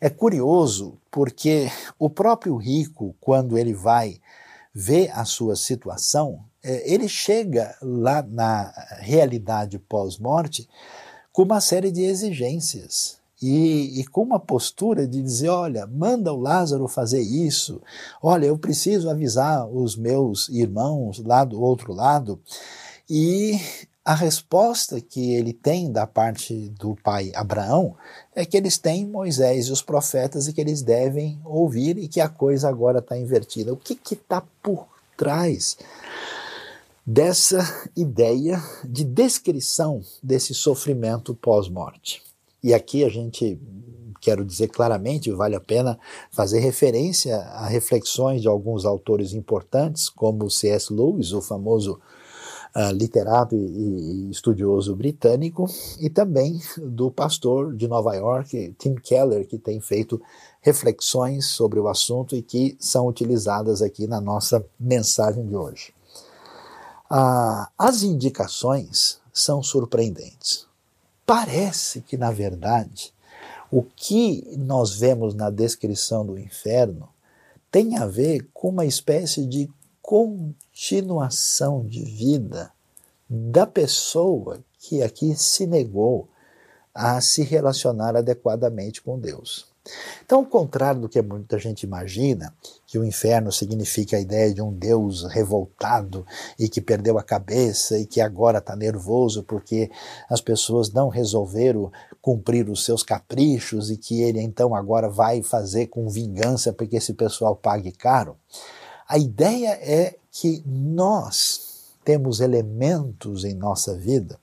é 0.00 0.10
curioso 0.10 0.98
porque 1.10 1.70
o 1.98 2.10
próprio 2.10 2.56
rico, 2.56 3.14
quando 3.20 3.56
ele 3.56 3.72
vai 3.72 4.20
ver 4.74 5.10
a 5.12 5.24
sua 5.24 5.56
situação, 5.56 6.44
é, 6.62 6.92
ele 6.92 7.08
chega 7.08 7.76
lá 7.80 8.22
na 8.22 8.72
realidade 8.98 9.78
pós-morte 9.78 10.68
com 11.36 11.42
uma 11.42 11.60
série 11.60 11.92
de 11.92 12.02
exigências. 12.02 13.18
E, 13.42 14.00
e, 14.00 14.06
com 14.06 14.22
uma 14.22 14.40
postura 14.40 15.06
de 15.06 15.20
dizer: 15.20 15.50
olha, 15.50 15.86
manda 15.86 16.32
o 16.32 16.40
Lázaro 16.40 16.88
fazer 16.88 17.20
isso, 17.20 17.82
olha, 18.22 18.46
eu 18.46 18.56
preciso 18.56 19.10
avisar 19.10 19.68
os 19.68 19.94
meus 19.94 20.48
irmãos 20.48 21.18
lá 21.18 21.44
do 21.44 21.60
outro 21.60 21.92
lado. 21.92 22.40
E 23.10 23.60
a 24.02 24.14
resposta 24.14 24.98
que 24.98 25.34
ele 25.34 25.52
tem 25.52 25.92
da 25.92 26.06
parte 26.06 26.70
do 26.70 26.96
pai 27.04 27.30
Abraão 27.34 27.94
é 28.34 28.46
que 28.46 28.56
eles 28.56 28.78
têm 28.78 29.04
Moisés 29.04 29.66
e 29.66 29.72
os 29.72 29.82
profetas 29.82 30.48
e 30.48 30.54
que 30.54 30.60
eles 30.62 30.80
devem 30.80 31.38
ouvir 31.44 31.98
e 31.98 32.08
que 32.08 32.22
a 32.22 32.30
coisa 32.30 32.66
agora 32.66 33.00
está 33.00 33.14
invertida. 33.14 33.74
O 33.74 33.76
que 33.76 33.98
está 34.10 34.42
por 34.62 34.88
trás 35.18 35.76
dessa 37.06 37.88
ideia 37.96 38.60
de 38.84 39.04
descrição 39.04 40.02
desse 40.20 40.52
sofrimento 40.52 41.36
pós-morte. 41.36 42.20
E 42.60 42.74
aqui 42.74 43.04
a 43.04 43.08
gente, 43.08 43.60
quero 44.20 44.44
dizer 44.44 44.68
claramente, 44.68 45.30
vale 45.30 45.54
a 45.54 45.60
pena 45.60 45.96
fazer 46.32 46.58
referência 46.58 47.36
a 47.36 47.66
reflexões 47.66 48.42
de 48.42 48.48
alguns 48.48 48.84
autores 48.84 49.34
importantes, 49.34 50.08
como 50.08 50.50
C.S. 50.50 50.92
Lewis, 50.92 51.32
o 51.32 51.40
famoso 51.40 52.00
uh, 52.74 52.92
literato 52.92 53.54
e, 53.54 53.58
e, 53.58 54.30
estudioso 54.30 54.96
britânico, 54.96 55.66
e 56.00 56.10
também 56.10 56.60
do 56.76 57.08
pastor 57.08 57.72
de 57.76 57.86
Nova 57.86 58.16
York, 58.16 58.74
Tim 58.76 58.96
Keller, 58.96 59.46
que 59.46 59.58
tem 59.58 59.80
feito 59.80 60.20
reflexões 60.60 61.46
sobre 61.46 61.78
o 61.78 61.86
assunto 61.86 62.34
e 62.34 62.42
que 62.42 62.76
são 62.80 63.06
utilizadas 63.06 63.80
aqui 63.80 64.08
na 64.08 64.20
nossa 64.20 64.64
mensagem 64.80 65.46
de 65.46 65.54
hoje. 65.54 65.95
Ah, 67.08 67.70
as 67.78 68.02
indicações 68.02 69.20
são 69.32 69.62
surpreendentes. 69.62 70.66
Parece 71.24 72.00
que, 72.00 72.16
na 72.16 72.30
verdade, 72.30 73.12
o 73.70 73.82
que 73.82 74.56
nós 74.56 74.92
vemos 74.92 75.34
na 75.34 75.50
descrição 75.50 76.24
do 76.24 76.38
inferno 76.38 77.08
tem 77.70 77.96
a 77.96 78.06
ver 78.06 78.48
com 78.54 78.68
uma 78.68 78.86
espécie 78.86 79.44
de 79.44 79.70
continuação 80.00 81.84
de 81.84 82.04
vida 82.04 82.72
da 83.28 83.66
pessoa 83.66 84.60
que 84.78 85.02
aqui 85.02 85.34
se 85.34 85.66
negou 85.66 86.28
a 86.94 87.20
se 87.20 87.42
relacionar 87.42 88.16
adequadamente 88.16 89.02
com 89.02 89.18
Deus. 89.18 89.66
Então, 90.24 90.40
ao 90.40 90.46
contrário 90.46 91.02
do 91.02 91.08
que 91.08 91.20
muita 91.22 91.58
gente 91.58 91.82
imagina, 91.82 92.52
que 92.86 92.98
o 92.98 93.04
inferno 93.04 93.52
significa 93.52 94.16
a 94.16 94.20
ideia 94.20 94.52
de 94.52 94.60
um 94.60 94.72
Deus 94.72 95.24
revoltado 95.24 96.26
e 96.58 96.68
que 96.68 96.80
perdeu 96.80 97.18
a 97.18 97.22
cabeça 97.22 97.98
e 97.98 98.06
que 98.06 98.20
agora 98.20 98.58
está 98.58 98.74
nervoso 98.74 99.42
porque 99.42 99.90
as 100.28 100.40
pessoas 100.40 100.92
não 100.92 101.08
resolveram 101.08 101.92
cumprir 102.20 102.68
os 102.68 102.84
seus 102.84 103.02
caprichos 103.02 103.90
e 103.90 103.96
que 103.96 104.20
ele 104.22 104.40
então 104.40 104.74
agora 104.74 105.08
vai 105.08 105.42
fazer 105.42 105.86
com 105.86 106.08
vingança 106.08 106.72
porque 106.72 106.96
esse 106.96 107.14
pessoal 107.14 107.54
pague 107.54 107.92
caro. 107.92 108.36
A 109.08 109.18
ideia 109.18 109.78
é 109.80 110.16
que 110.32 110.62
nós 110.66 111.94
temos 112.04 112.40
elementos 112.40 113.44
em 113.44 113.54
nossa 113.54 113.96
vida 113.96 114.38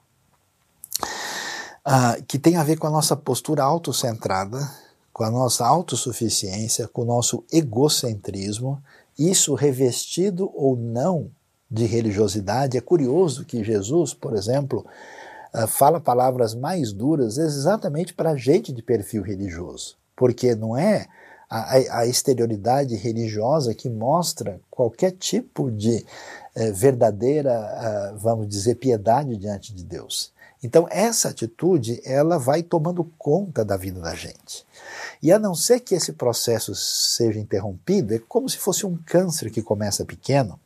uh, 1.86 2.24
que 2.26 2.40
tem 2.40 2.56
a 2.56 2.64
ver 2.64 2.78
com 2.78 2.88
a 2.88 2.92
nossa 2.92 3.16
postura 3.16 3.64
autocentrada 3.64 4.83
com 5.14 5.24
a 5.24 5.30
nossa 5.30 5.66
autossuficiência, 5.66 6.88
com 6.88 7.04
o 7.04 7.06
nosso 7.06 7.46
egocentrismo, 7.54 8.82
isso 9.18 9.54
revestido 9.54 10.52
ou 10.56 10.76
não 10.76 11.30
de 11.70 11.86
religiosidade. 11.86 12.78
É 12.78 12.82
curioso 12.82 13.46
que 13.46 13.64
Jesus, 13.64 14.14
por 14.14 14.36
exemplo, 14.36 14.86
ah, 15.54 15.68
fala 15.68 16.02
palavras 16.02 16.56
mais 16.56 16.92
duras 16.92 17.38
exatamente 17.38 18.14
para 18.14 18.36
gente 18.36 18.74
de 18.74 18.82
perfil 18.82 19.22
religioso, 19.22 19.96
porque 20.16 20.56
não 20.56 20.76
é 20.76 21.06
a, 21.48 22.00
a, 22.00 22.08
exterioridade 22.08 22.96
religiosa 22.96 23.76
que 23.76 23.88
mostra 23.88 24.60
qualquer 24.72 25.12
tipo 25.12 25.70
de 25.70 26.04
eh, 26.56 26.72
verdadeira, 26.72 27.54
ah, 27.54 28.16
vamos 28.18 28.48
dizer, 28.48 28.76
piedade 28.76 29.38
diante 29.38 29.72
de 29.72 29.84
Deus. 29.84 30.33
Então 30.64 30.88
essa 30.90 31.30
atitude 31.30 32.02
ela 32.06 32.40
vai 32.40 32.64
tomando 32.64 33.04
conta 33.18 33.66
da 33.66 33.76
vida 33.76 34.00
da 34.00 34.16
gente. 34.16 34.66
E 35.22 35.32
a 35.32 35.38
não 35.38 35.54
ser 35.54 35.82
que 35.82 35.94
esse 35.94 36.14
processo 36.14 36.74
seja 36.74 37.40
interrompido, 37.40 38.14
é 38.14 38.20
como 38.20 38.50
se 38.50 38.58
fosse 38.58 38.86
um 38.86 38.98
câncer 39.06 39.52
que 39.52 39.62
começa 39.62 40.06
pequeno 40.06 40.60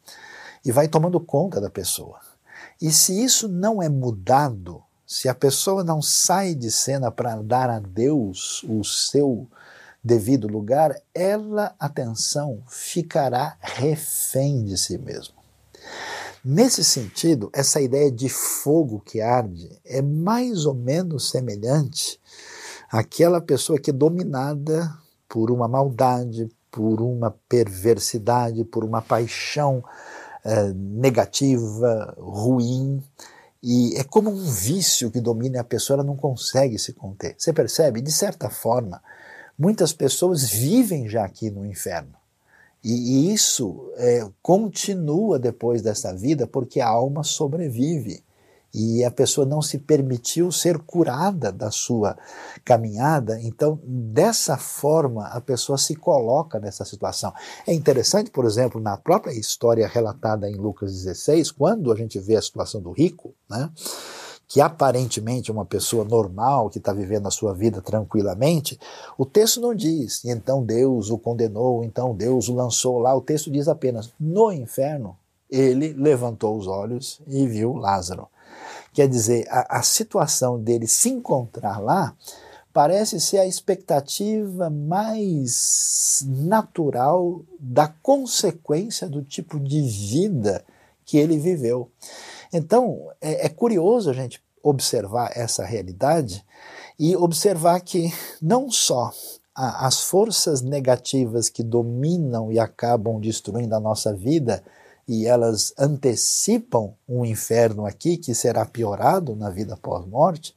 e 0.63 0.71
vai 0.71 0.87
tomando 0.87 1.19
conta 1.19 1.59
da 1.59 1.69
pessoa. 1.69 2.19
E 2.81 2.91
se 2.91 3.23
isso 3.23 3.47
não 3.47 3.81
é 3.81 3.89
mudado, 3.89 4.83
se 5.05 5.27
a 5.27 5.33
pessoa 5.33 5.83
não 5.83 6.01
sai 6.01 6.53
de 6.53 6.69
cena 6.69 7.09
para 7.09 7.35
dar 7.37 7.69
a 7.69 7.79
Deus 7.79 8.63
o 8.63 8.83
seu 8.83 9.47
devido 10.03 10.47
lugar, 10.47 10.95
ela, 11.13 11.75
atenção, 11.79 12.61
ficará 12.67 13.57
refém 13.61 14.63
de 14.63 14.77
si 14.77 14.97
mesma. 14.97 15.35
Nesse 16.49 16.81
sentido, 16.81 17.49
essa 17.51 17.81
ideia 17.81 18.09
de 18.09 18.29
fogo 18.29 19.01
que 19.01 19.19
arde 19.19 19.69
é 19.83 20.01
mais 20.01 20.65
ou 20.65 20.73
menos 20.73 21.29
semelhante 21.29 22.21
aquela 22.89 23.41
pessoa 23.41 23.77
que 23.77 23.89
é 23.89 23.93
dominada 23.93 24.97
por 25.27 25.51
uma 25.51 25.67
maldade, 25.67 26.49
por 26.71 27.01
uma 27.01 27.31
perversidade, 27.49 28.63
por 28.63 28.85
uma 28.85 29.01
paixão 29.01 29.83
é, 30.41 30.71
negativa, 30.73 32.15
ruim. 32.17 33.03
E 33.61 33.97
é 33.97 34.05
como 34.05 34.29
um 34.29 34.45
vício 34.45 35.11
que 35.11 35.19
domina 35.19 35.59
a 35.59 35.65
pessoa, 35.65 35.97
ela 35.97 36.07
não 36.07 36.15
consegue 36.15 36.79
se 36.79 36.93
conter. 36.93 37.35
Você 37.37 37.51
percebe? 37.51 37.99
De 37.99 38.11
certa 38.13 38.49
forma, 38.49 39.03
muitas 39.59 39.91
pessoas 39.91 40.49
vivem 40.49 41.09
já 41.09 41.25
aqui 41.25 41.51
no 41.51 41.65
inferno. 41.65 42.16
E, 42.83 43.33
isso 43.33 43.91
é, 43.97 44.27
continua 44.41 45.39
depois 45.39 45.81
dessa 45.81 46.15
vida 46.15 46.47
porque 46.47 46.79
a 46.79 46.87
alma 46.87 47.23
sobrevive 47.23 48.23
e 48.73 49.03
a 49.03 49.09
pessoa 49.09 49.45
não 49.45 49.61
se 49.61 49.79
permitiu 49.79 50.51
ser 50.51 50.77
curada 50.79 51.51
da 51.51 51.71
sua 51.71 52.17
caminhada, 52.63 53.39
então 53.41 53.79
dessa 53.83 54.57
forma 54.57 55.25
a 55.27 55.41
pessoa 55.41 55.77
se 55.77 55.95
coloca 55.95 56.59
nessa 56.59 56.85
situação. 56.85 57.33
É 57.65 57.73
interessante, 57.73 58.29
por 58.29 58.45
exemplo, 58.45 58.79
na 58.79 58.97
própria 58.97 59.31
história 59.31 59.87
relatada 59.87 60.49
em 60.49 60.55
Lucas 60.55 60.91
16, 60.91 61.51
quando 61.51 61.91
a 61.91 61.95
gente 61.95 62.19
vê 62.19 62.35
a 62.35 62.41
situação 62.41 62.81
do 62.81 62.91
rico, 62.91 63.33
né? 63.49 63.71
Que 64.47 64.61
aparentemente 64.61 65.51
é 65.51 65.53
uma 65.53 65.65
pessoa 65.65 66.05
normal, 66.05 66.69
que 66.69 66.77
está 66.77 66.93
vivendo 66.93 67.27
a 67.27 67.31
sua 67.31 67.53
vida 67.53 67.81
tranquilamente, 67.81 68.79
o 69.17 69.25
texto 69.25 69.59
não 69.59 69.75
diz, 69.75 70.23
então 70.23 70.63
Deus 70.63 71.09
o 71.09 71.17
condenou, 71.17 71.83
então 71.83 72.15
Deus 72.15 72.47
o 72.47 72.55
lançou 72.55 72.99
lá, 72.99 73.13
o 73.15 73.21
texto 73.21 73.51
diz 73.51 73.67
apenas, 73.67 74.11
no 74.19 74.51
inferno 74.51 75.17
ele 75.49 75.93
levantou 75.93 76.57
os 76.57 76.67
olhos 76.67 77.21
e 77.27 77.45
viu 77.47 77.73
Lázaro. 77.73 78.27
Quer 78.93 79.07
dizer, 79.07 79.45
a, 79.49 79.79
a 79.79 79.83
situação 79.83 80.59
dele 80.59 80.87
se 80.87 81.09
encontrar 81.09 81.79
lá 81.79 82.15
parece 82.73 83.19
ser 83.19 83.39
a 83.39 83.45
expectativa 83.45 84.69
mais 84.69 86.23
natural 86.27 87.41
da 87.59 87.87
consequência 87.87 89.09
do 89.09 89.23
tipo 89.23 89.59
de 89.59 89.81
vida 89.81 90.63
que 91.05 91.17
ele 91.17 91.39
viveu. 91.39 91.89
Então, 92.51 93.09
é, 93.21 93.45
é 93.45 93.49
curioso 93.49 94.09
a 94.09 94.13
gente 94.13 94.41
observar 94.61 95.31
essa 95.35 95.65
realidade 95.65 96.45
e 96.99 97.15
observar 97.15 97.79
que 97.81 98.11
não 98.41 98.69
só 98.69 99.11
as 99.55 100.01
forças 100.01 100.61
negativas 100.61 101.49
que 101.49 101.63
dominam 101.63 102.51
e 102.51 102.59
acabam 102.59 103.19
destruindo 103.19 103.73
a 103.75 103.79
nossa 103.79 104.13
vida 104.13 104.63
e 105.07 105.25
elas 105.25 105.73
antecipam 105.79 106.93
um 107.07 107.25
inferno 107.25 107.85
aqui 107.85 108.17
que 108.17 108.35
será 108.35 108.65
piorado 108.65 109.35
na 109.35 109.49
vida 109.49 109.77
pós-morte, 109.77 110.53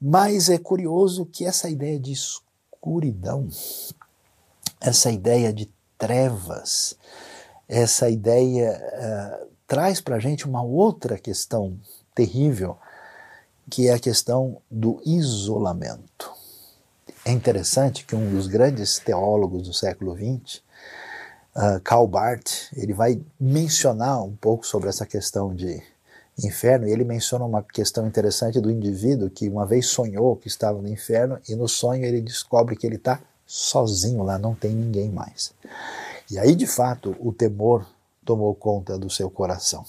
Mas 0.00 0.50
é 0.50 0.58
curioso 0.58 1.24
que 1.24 1.46
essa 1.46 1.70
ideia 1.70 1.98
de 1.98 2.12
escuridão, 2.12 3.48
essa 4.80 5.10
ideia 5.10 5.50
de 5.50 5.72
trevas, 5.96 6.94
essa 7.66 8.10
ideia 8.10 8.78
uh, 9.40 9.53
traz 9.66 10.00
para 10.00 10.16
a 10.16 10.20
gente 10.20 10.46
uma 10.46 10.62
outra 10.62 11.18
questão 11.18 11.78
terrível, 12.14 12.76
que 13.70 13.88
é 13.88 13.94
a 13.94 13.98
questão 13.98 14.58
do 14.70 15.00
isolamento. 15.04 16.32
É 17.24 17.32
interessante 17.32 18.04
que 18.04 18.14
um 18.14 18.30
dos 18.30 18.46
grandes 18.46 18.98
teólogos 18.98 19.62
do 19.62 19.72
século 19.72 20.14
XX, 20.14 20.58
uh, 21.56 21.80
Karl 21.82 22.06
Barth, 22.06 22.70
ele 22.76 22.92
vai 22.92 23.20
mencionar 23.40 24.22
um 24.22 24.36
pouco 24.36 24.66
sobre 24.66 24.90
essa 24.90 25.06
questão 25.06 25.54
de 25.54 25.82
inferno, 26.38 26.86
e 26.86 26.92
ele 26.92 27.04
menciona 27.04 27.44
uma 27.44 27.62
questão 27.62 28.06
interessante 28.06 28.60
do 28.60 28.70
indivíduo 28.70 29.30
que 29.30 29.48
uma 29.48 29.64
vez 29.64 29.86
sonhou 29.86 30.36
que 30.36 30.48
estava 30.48 30.82
no 30.82 30.88
inferno 30.88 31.38
e 31.48 31.54
no 31.54 31.68
sonho 31.68 32.04
ele 32.04 32.20
descobre 32.20 32.76
que 32.76 32.86
ele 32.86 32.96
está 32.96 33.20
sozinho 33.46 34.22
lá, 34.22 34.38
não 34.38 34.54
tem 34.54 34.72
ninguém 34.72 35.10
mais. 35.10 35.52
E 36.30 36.38
aí, 36.38 36.54
de 36.54 36.66
fato, 36.66 37.16
o 37.20 37.32
temor 37.32 37.86
tomou 38.24 38.54
conta 38.54 38.98
do 38.98 39.10
seu 39.10 39.30
coração. 39.30 39.84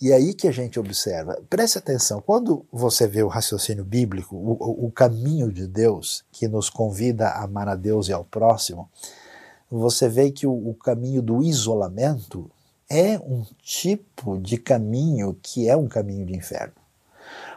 E 0.00 0.12
aí 0.12 0.34
que 0.34 0.46
a 0.46 0.52
gente 0.52 0.78
observa, 0.78 1.40
preste 1.48 1.78
atenção, 1.78 2.20
quando 2.20 2.66
você 2.70 3.06
vê 3.06 3.22
o 3.22 3.28
raciocínio 3.28 3.84
bíblico, 3.84 4.36
o, 4.36 4.86
o 4.86 4.90
caminho 4.90 5.50
de 5.50 5.66
Deus, 5.66 6.22
que 6.30 6.46
nos 6.46 6.68
convida 6.68 7.28
a 7.28 7.44
amar 7.44 7.66
a 7.66 7.74
Deus 7.74 8.08
e 8.08 8.12
ao 8.12 8.22
próximo, 8.22 8.90
você 9.70 10.06
vê 10.06 10.30
que 10.30 10.46
o, 10.46 10.52
o 10.52 10.74
caminho 10.74 11.22
do 11.22 11.42
isolamento 11.42 12.50
é 12.90 13.18
um 13.18 13.44
tipo 13.62 14.38
de 14.38 14.58
caminho 14.58 15.36
que 15.42 15.68
é 15.68 15.76
um 15.76 15.88
caminho 15.88 16.26
de 16.26 16.36
inferno. 16.36 16.74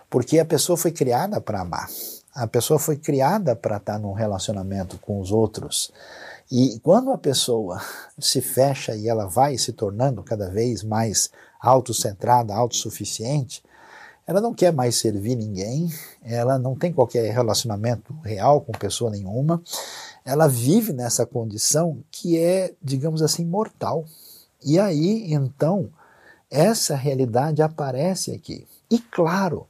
Porque 0.09 0.39
a 0.39 0.45
pessoa 0.45 0.77
foi 0.77 0.91
criada 0.91 1.39
para 1.39 1.61
amar. 1.61 1.89
A 2.33 2.47
pessoa 2.47 2.79
foi 2.79 2.97
criada 2.97 3.55
para 3.55 3.77
estar 3.77 3.99
num 3.99 4.13
relacionamento 4.13 4.97
com 4.97 5.19
os 5.19 5.31
outros. 5.31 5.91
E 6.51 6.79
quando 6.79 7.11
a 7.11 7.17
pessoa 7.17 7.79
se 8.17 8.41
fecha 8.41 8.95
e 8.95 9.07
ela 9.07 9.27
vai 9.27 9.55
se 9.55 9.71
tornando 9.71 10.23
cada 10.23 10.49
vez 10.49 10.83
mais 10.83 11.29
autocentrada, 11.61 12.55
autossuficiente, 12.55 13.63
ela 14.25 14.41
não 14.41 14.53
quer 14.53 14.73
mais 14.73 14.95
servir 14.95 15.35
ninguém, 15.35 15.91
ela 16.23 16.57
não 16.57 16.75
tem 16.75 16.91
qualquer 16.91 17.31
relacionamento 17.31 18.13
real 18.23 18.61
com 18.61 18.71
pessoa 18.71 19.11
nenhuma, 19.11 19.61
ela 20.25 20.47
vive 20.47 20.91
nessa 20.91 21.23
condição 21.23 22.03
que 22.11 22.39
é, 22.39 22.73
digamos 22.81 23.21
assim, 23.21 23.45
mortal. 23.45 24.05
E 24.65 24.79
aí, 24.79 25.31
então, 25.31 25.89
essa 26.49 26.95
realidade 26.95 27.61
aparece 27.61 28.31
aqui. 28.31 28.67
E 28.89 28.97
claro, 28.97 29.67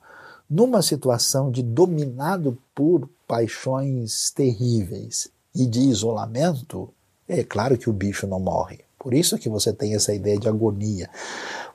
numa 0.50 0.82
situação 0.82 1.52
de 1.52 1.62
dominado 1.62 2.58
por 2.74 3.10
paixões 3.28 4.32
terríveis 4.32 5.30
e 5.54 5.66
de 5.66 5.80
isolamento, 5.80 6.94
é 7.28 7.44
claro 7.44 7.78
que 7.78 7.90
o 7.90 7.94
bicho 7.94 8.28
não 8.28 8.40
morre. 8.40 8.80
Por 8.98 9.14
isso 9.14 9.38
que 9.38 9.48
você 9.48 9.72
tem 9.72 9.96
essa 9.96 10.14
ideia 10.14 10.38
de 10.38 10.50
agonia, 10.50 11.10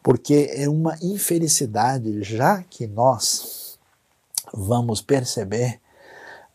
porque 0.03 0.51
é 0.55 0.69
uma 0.69 0.97
infelicidade, 1.03 2.23
já 2.23 2.63
que 2.63 2.87
nós 2.87 3.79
vamos 4.53 5.01
perceber 5.01 5.81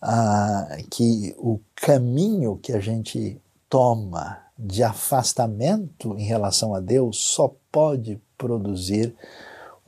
ah, 0.02 0.78
que 0.90 1.36
o 1.38 1.60
caminho 1.76 2.58
que 2.62 2.72
a 2.72 2.80
gente 2.80 3.42
toma 3.68 4.38
de 4.58 4.84
afastamento 4.84 6.16
em 6.18 6.24
relação 6.24 6.76
a 6.76 6.80
Deus 6.80 7.18
só 7.18 7.54
pode 7.72 8.22
produzir 8.38 9.16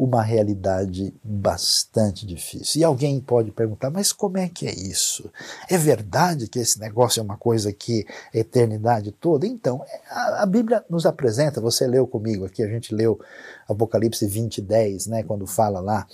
uma 0.04 0.24
realidade 0.24 1.14
bastante 1.24 2.26
difícil. 2.26 2.82
E 2.82 2.84
alguém 2.84 3.20
pode 3.22 3.52
perguntar, 3.52 3.92
mas 3.92 4.12
como 4.12 4.40
é 4.40 4.50
que 4.50 4.66
é 4.66 4.74
isso? 4.74 5.32
É 5.70 5.78
verdade 5.78 6.48
que 6.48 6.58
esse 6.58 6.80
negócio 6.80 7.20
é 7.20 7.24
uma 7.24 7.38
coisa 7.38 7.72
que 7.72 8.08
é 8.34 8.40
eternidade 8.40 9.12
toda? 9.12 9.46
Então, 9.46 9.86
a, 10.10 10.42
a 10.42 10.46
Bíblia 10.48 10.84
nos 10.90 11.06
apresenta, 11.06 11.62
você 11.62 11.86
leu 11.86 12.08
comigo 12.08 12.48
aqui, 12.48 12.64
a 12.64 12.68
gente 12.68 12.96
leu 12.96 13.20
Apocalipse 13.70 14.26
20, 14.26 14.60
10, 14.60 15.06
né, 15.06 15.24
quando 15.24 15.46
fala 15.46 15.80
lá, 15.80 16.08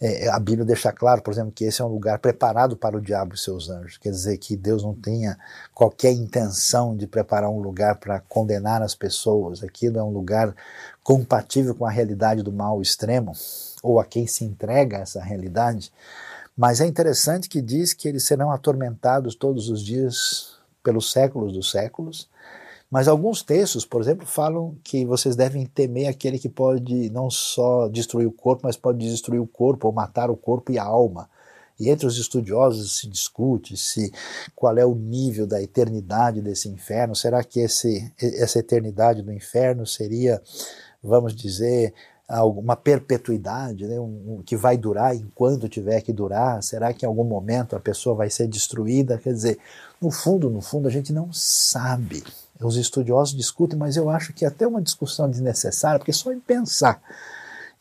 é, 0.00 0.28
a 0.28 0.38
Bíblia 0.38 0.64
deixa 0.64 0.92
claro, 0.92 1.20
por 1.20 1.32
exemplo, 1.32 1.50
que 1.50 1.64
esse 1.64 1.82
é 1.82 1.84
um 1.84 1.88
lugar 1.88 2.20
preparado 2.20 2.76
para 2.76 2.96
o 2.96 3.00
diabo 3.00 3.34
e 3.34 3.38
seus 3.38 3.68
anjos. 3.68 3.98
Quer 3.98 4.10
dizer 4.10 4.38
que 4.38 4.56
Deus 4.56 4.84
não 4.84 4.94
tenha 4.94 5.36
qualquer 5.74 6.12
intenção 6.12 6.96
de 6.96 7.08
preparar 7.08 7.50
um 7.50 7.58
lugar 7.58 7.96
para 7.96 8.20
condenar 8.20 8.82
as 8.82 8.94
pessoas. 8.94 9.64
Aquilo 9.64 9.98
é 9.98 10.02
um 10.02 10.10
lugar 10.10 10.54
compatível 11.02 11.74
com 11.74 11.84
a 11.84 11.90
realidade 11.90 12.42
do 12.42 12.52
mal 12.52 12.80
extremo, 12.80 13.32
ou 13.82 13.98
a 13.98 14.04
quem 14.04 14.26
se 14.26 14.44
entrega 14.44 14.98
a 14.98 15.00
essa 15.00 15.22
realidade. 15.22 15.92
Mas 16.56 16.80
é 16.80 16.86
interessante 16.86 17.48
que 17.48 17.60
diz 17.60 17.92
que 17.92 18.06
eles 18.06 18.24
serão 18.24 18.50
atormentados 18.50 19.34
todos 19.34 19.68
os 19.68 19.84
dias 19.84 20.56
pelos 20.82 21.10
séculos 21.10 21.52
dos 21.52 21.70
séculos. 21.70 22.28
Mas 22.90 23.08
alguns 23.08 23.42
textos, 23.42 23.86
por 23.86 24.02
exemplo, 24.02 24.26
falam 24.26 24.76
que 24.84 25.06
vocês 25.06 25.34
devem 25.34 25.64
temer 25.64 26.08
aquele 26.08 26.38
que 26.38 26.48
pode 26.48 27.08
não 27.08 27.30
só 27.30 27.88
destruir 27.88 28.26
o 28.26 28.32
corpo, 28.32 28.62
mas 28.64 28.76
pode 28.76 28.98
destruir 28.98 29.40
o 29.40 29.46
corpo 29.46 29.86
ou 29.86 29.92
matar 29.94 30.30
o 30.30 30.36
corpo 30.36 30.70
e 30.70 30.78
a 30.78 30.84
alma. 30.84 31.28
E 31.80 31.88
entre 31.88 32.06
os 32.06 32.18
estudiosos 32.18 32.98
se 32.98 33.08
discute 33.08 33.78
se 33.78 34.12
qual 34.54 34.76
é 34.76 34.84
o 34.84 34.94
nível 34.94 35.46
da 35.46 35.62
eternidade 35.62 36.42
desse 36.42 36.68
inferno. 36.68 37.16
Será 37.16 37.42
que 37.42 37.60
esse, 37.60 38.12
essa 38.20 38.58
eternidade 38.58 39.22
do 39.22 39.32
inferno 39.32 39.86
seria 39.86 40.40
vamos 41.02 41.34
dizer, 41.34 41.92
alguma 42.28 42.76
perpetuidade, 42.76 43.86
né, 43.86 43.98
um, 43.98 44.38
um, 44.38 44.42
que 44.44 44.56
vai 44.56 44.76
durar 44.76 45.14
enquanto 45.14 45.68
tiver 45.68 46.00
que 46.00 46.12
durar? 46.12 46.62
Será 46.62 46.92
que 46.92 47.04
em 47.04 47.08
algum 47.08 47.24
momento 47.24 47.76
a 47.76 47.80
pessoa 47.80 48.14
vai 48.14 48.30
ser 48.30 48.48
destruída? 48.48 49.18
Quer 49.18 49.32
dizer, 49.32 49.58
no 50.00 50.10
fundo, 50.10 50.48
no 50.48 50.60
fundo, 50.60 50.88
a 50.88 50.90
gente 50.90 51.12
não 51.12 51.32
sabe. 51.32 52.22
Os 52.60 52.76
estudiosos 52.76 53.34
discutem, 53.34 53.78
mas 53.78 53.96
eu 53.96 54.08
acho 54.08 54.32
que 54.32 54.44
é 54.44 54.48
até 54.48 54.66
uma 54.66 54.80
discussão 54.80 55.28
desnecessária, 55.28 55.98
porque 55.98 56.12
só 56.12 56.32
em 56.32 56.40
pensar 56.40 57.00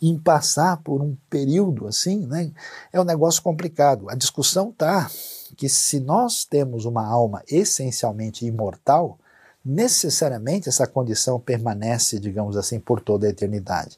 em 0.01 0.17
passar 0.17 0.77
por 0.77 0.99
um 0.99 1.15
período 1.29 1.87
assim, 1.87 2.25
né, 2.25 2.51
é 2.91 2.99
um 2.99 3.03
negócio 3.03 3.41
complicado. 3.41 4.09
A 4.09 4.15
discussão 4.15 4.69
está 4.69 5.09
que 5.55 5.69
se 5.69 5.99
nós 5.99 6.43
temos 6.43 6.85
uma 6.85 7.05
alma 7.05 7.43
essencialmente 7.47 8.45
imortal, 8.45 9.19
necessariamente 9.63 10.67
essa 10.67 10.87
condição 10.87 11.39
permanece, 11.39 12.19
digamos 12.19 12.57
assim, 12.57 12.79
por 12.79 12.99
toda 12.99 13.27
a 13.27 13.29
eternidade. 13.29 13.97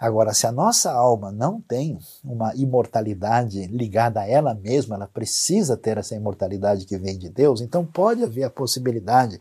Agora, 0.00 0.34
se 0.34 0.46
a 0.46 0.52
nossa 0.52 0.92
alma 0.92 1.30
não 1.30 1.60
tem 1.60 1.98
uma 2.24 2.54
imortalidade 2.54 3.66
ligada 3.68 4.20
a 4.20 4.28
ela 4.28 4.54
mesma, 4.54 4.96
ela 4.96 5.06
precisa 5.06 5.76
ter 5.76 5.98
essa 5.98 6.14
imortalidade 6.14 6.84
que 6.84 6.98
vem 6.98 7.16
de 7.16 7.28
Deus, 7.28 7.60
então 7.60 7.84
pode 7.84 8.22
haver 8.22 8.44
a 8.44 8.50
possibilidade 8.50 9.40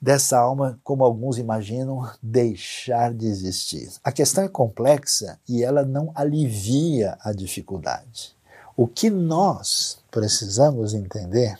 dessa 0.00 0.38
alma, 0.38 0.78
como 0.82 1.04
alguns 1.04 1.38
imaginam, 1.38 2.08
deixar 2.22 3.12
de 3.12 3.26
existir. 3.26 3.90
A 4.02 4.12
questão 4.12 4.44
é 4.44 4.48
complexa 4.48 5.38
e 5.48 5.62
ela 5.62 5.84
não 5.84 6.10
alivia 6.14 7.18
a 7.20 7.32
dificuldade. 7.32 8.36
O 8.76 8.86
que 8.86 9.10
nós 9.10 9.98
precisamos 10.10 10.94
entender 10.94 11.58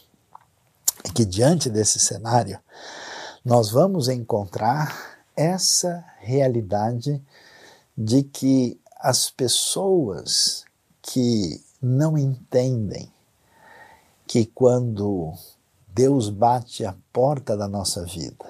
é 1.05 1.09
que 1.11 1.25
diante 1.25 1.71
desse 1.71 1.99
cenário 1.99 2.59
nós 3.45 3.71
vamos 3.71 4.09
encontrar 4.09 5.19
essa 5.37 6.05
realidade 6.19 7.23
de 7.97 8.23
que 8.23 8.81
as 8.97 9.31
pessoas 9.31 10.65
que 11.01 11.63
não 11.81 12.19
entendem 12.19 13.11
que 14.27 14.45
quando 14.45 15.33
Deus 15.89 16.29
bate 16.29 16.85
a 16.85 16.95
porta 17.13 17.57
da 17.57 17.67
nossa 17.67 18.05
vida 18.05 18.45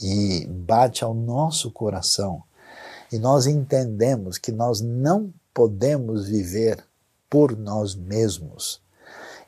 e 0.00 0.46
bate 0.46 1.02
ao 1.02 1.12
nosso 1.12 1.70
coração, 1.70 2.42
e 3.12 3.18
nós 3.18 3.46
entendemos 3.46 4.38
que 4.38 4.52
nós 4.52 4.80
não 4.80 5.32
podemos 5.52 6.28
viver 6.28 6.84
por 7.28 7.56
nós 7.56 7.94
mesmos, 7.94 8.80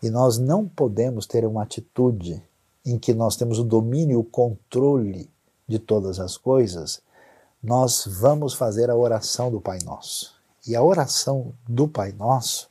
e 0.03 0.11
nós 0.11 0.37
não 0.37 0.67
podemos 0.67 1.27
ter 1.27 1.45
uma 1.45 1.63
atitude 1.63 2.43
em 2.85 2.99
que 2.99 3.15
nós 3.15 3.37
temos 3.37 3.59
o 3.59 3.65
domínio, 3.65 4.19
o 4.19 4.25
controle 4.25 5.31
de 5.69 5.79
todas 5.79 6.19
as 6.19 6.37
coisas, 6.37 7.01
nós 7.63 8.05
vamos 8.07 8.55
fazer 8.55 8.91
a 8.91 8.97
oração 8.97 9.51
do 9.51 9.61
Pai 9.61 9.79
Nosso. 9.85 10.35
E 10.67 10.75
a 10.75 10.83
oração 10.83 11.55
do 11.69 11.87
Pai 11.87 12.13
Nosso 12.13 12.69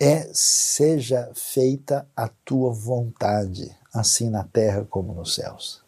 é: 0.00 0.28
seja 0.32 1.30
feita 1.34 2.06
a 2.16 2.28
tua 2.44 2.72
vontade, 2.72 3.74
assim 3.94 4.28
na 4.28 4.42
terra 4.42 4.84
como 4.90 5.14
nos 5.14 5.36
céus. 5.36 5.80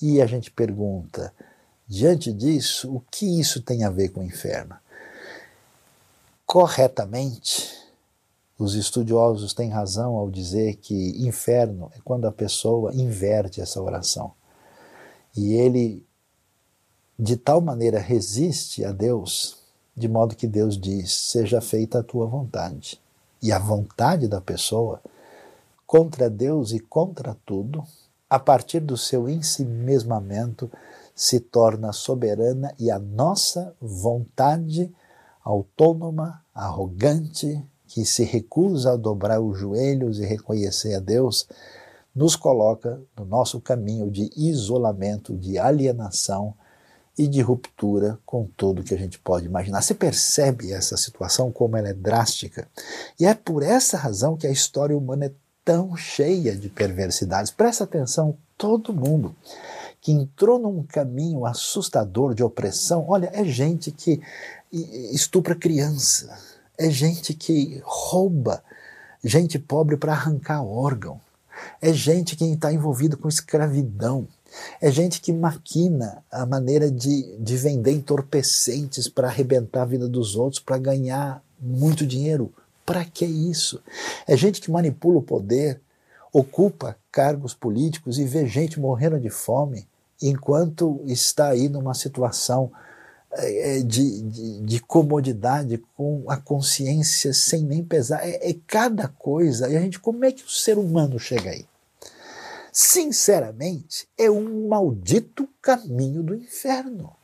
E 0.00 0.20
a 0.20 0.26
gente 0.26 0.50
pergunta, 0.50 1.32
diante 1.88 2.32
disso, 2.32 2.94
o 2.94 3.00
que 3.10 3.40
isso 3.40 3.62
tem 3.62 3.84
a 3.84 3.90
ver 3.90 4.10
com 4.10 4.20
o 4.20 4.24
inferno? 4.24 4.76
Corretamente, 6.44 7.81
os 8.58 8.74
estudiosos 8.74 9.54
têm 9.54 9.70
razão 9.70 10.16
ao 10.16 10.30
dizer 10.30 10.76
que 10.76 11.26
inferno 11.26 11.90
é 11.96 12.00
quando 12.04 12.26
a 12.26 12.32
pessoa 12.32 12.94
inverte 12.94 13.60
essa 13.60 13.80
oração. 13.80 14.32
E 15.36 15.54
ele, 15.54 16.04
de 17.18 17.36
tal 17.36 17.60
maneira, 17.60 17.98
resiste 17.98 18.84
a 18.84 18.92
Deus, 18.92 19.58
de 19.96 20.08
modo 20.08 20.36
que 20.36 20.46
Deus 20.46 20.78
diz: 20.78 21.12
Seja 21.12 21.60
feita 21.60 22.00
a 22.00 22.02
tua 22.02 22.26
vontade. 22.26 23.00
e 23.42 23.50
a 23.50 23.58
vontade 23.58 24.28
da 24.28 24.40
pessoa 24.40 25.02
contra 25.84 26.30
Deus 26.30 26.70
e 26.70 26.78
contra 26.78 27.36
tudo, 27.44 27.84
a 28.30 28.38
partir 28.38 28.78
do 28.80 28.96
seu 28.96 29.28
ensimesmamento, 29.28 30.70
se 31.14 31.40
torna 31.40 31.92
soberana 31.92 32.72
e 32.78 32.90
a 32.90 32.98
nossa 32.98 33.74
vontade 33.80 34.94
autônoma, 35.44 36.42
arrogante, 36.54 37.62
que 37.92 38.06
se 38.06 38.24
recusa 38.24 38.92
a 38.92 38.96
dobrar 38.96 39.38
os 39.38 39.58
joelhos 39.58 40.18
e 40.18 40.24
reconhecer 40.24 40.94
a 40.94 40.98
Deus, 40.98 41.46
nos 42.14 42.34
coloca 42.34 42.98
no 43.14 43.26
nosso 43.26 43.60
caminho 43.60 44.10
de 44.10 44.30
isolamento, 44.34 45.36
de 45.36 45.58
alienação 45.58 46.54
e 47.18 47.28
de 47.28 47.42
ruptura 47.42 48.18
com 48.24 48.48
tudo 48.56 48.82
que 48.82 48.94
a 48.94 48.98
gente 48.98 49.18
pode 49.18 49.44
imaginar. 49.44 49.82
Você 49.82 49.92
percebe 49.92 50.72
essa 50.72 50.96
situação 50.96 51.52
como 51.52 51.76
ela 51.76 51.88
é 51.88 51.92
drástica? 51.92 52.66
E 53.20 53.26
é 53.26 53.34
por 53.34 53.62
essa 53.62 53.98
razão 53.98 54.38
que 54.38 54.46
a 54.46 54.50
história 54.50 54.96
humana 54.96 55.26
é 55.26 55.32
tão 55.62 55.94
cheia 55.94 56.56
de 56.56 56.70
perversidades. 56.70 57.50
Presta 57.50 57.84
atenção, 57.84 58.38
todo 58.56 58.94
mundo 58.94 59.36
que 60.00 60.12
entrou 60.12 60.58
num 60.58 60.82
caminho 60.82 61.44
assustador 61.44 62.34
de 62.34 62.42
opressão, 62.42 63.04
olha, 63.06 63.30
é 63.34 63.44
gente 63.44 63.90
que 63.90 64.20
estupra 64.72 65.54
criança, 65.54 66.34
é 66.82 66.90
gente 66.90 67.32
que 67.32 67.80
rouba 67.84 68.62
gente 69.22 69.56
pobre 69.56 69.96
para 69.96 70.12
arrancar 70.12 70.64
órgão, 70.64 71.20
é 71.80 71.92
gente 71.92 72.34
que 72.34 72.44
está 72.44 72.72
envolvida 72.72 73.16
com 73.16 73.28
escravidão, 73.28 74.26
é 74.80 74.90
gente 74.90 75.20
que 75.20 75.32
maquina 75.32 76.24
a 76.30 76.44
maneira 76.44 76.90
de, 76.90 77.36
de 77.38 77.56
vender 77.56 77.92
entorpecentes 77.92 79.08
para 79.08 79.28
arrebentar 79.28 79.82
a 79.82 79.86
vida 79.86 80.08
dos 80.08 80.34
outros, 80.34 80.60
para 80.60 80.76
ganhar 80.76 81.40
muito 81.60 82.04
dinheiro. 82.04 82.52
Para 82.84 83.04
que 83.04 83.24
isso? 83.24 83.80
É 84.26 84.36
gente 84.36 84.60
que 84.60 84.70
manipula 84.70 85.18
o 85.18 85.22
poder, 85.22 85.80
ocupa 86.32 86.96
cargos 87.12 87.54
políticos 87.54 88.18
e 88.18 88.24
vê 88.24 88.44
gente 88.46 88.80
morrendo 88.80 89.20
de 89.20 89.30
fome 89.30 89.86
enquanto 90.20 91.00
está 91.06 91.48
aí 91.48 91.68
numa 91.68 91.94
situação 91.94 92.72
de, 93.82 94.22
de, 94.22 94.60
de, 94.60 94.80
comodidade, 94.80 95.82
com 95.96 96.24
a 96.28 96.36
consciência 96.36 97.32
sem 97.32 97.62
nem 97.62 97.82
pesar. 97.82 98.26
É, 98.26 98.50
é, 98.50 98.56
cada 98.66 99.08
coisa. 99.08 99.68
E 99.70 99.76
a 99.76 99.80
gente, 99.80 99.98
como 99.98 100.24
é 100.24 100.32
que 100.32 100.44
o 100.44 100.50
ser 100.50 100.76
humano 100.76 101.18
chega 101.18 101.50
aí? 101.50 101.66
Sinceramente, 102.70 104.06
é 104.18 104.30
um 104.30 104.68
maldito 104.68 105.48
caminho 105.60 106.22
do 106.22 106.34
inferno. 106.34 107.14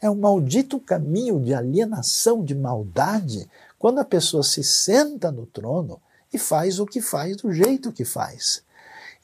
É 0.00 0.08
um 0.08 0.14
maldito 0.14 0.78
caminho 0.78 1.40
de 1.40 1.54
alienação, 1.54 2.44
de 2.44 2.54
maldade, 2.54 3.48
quando 3.78 3.98
a 3.98 4.04
pessoa 4.04 4.42
se 4.42 4.62
senta 4.62 5.30
no 5.30 5.46
trono 5.46 6.00
e 6.32 6.38
faz 6.38 6.78
o 6.78 6.86
que 6.86 7.00
faz 7.00 7.36
do 7.36 7.52
jeito 7.52 7.92
que 7.92 8.04
faz. 8.04 8.62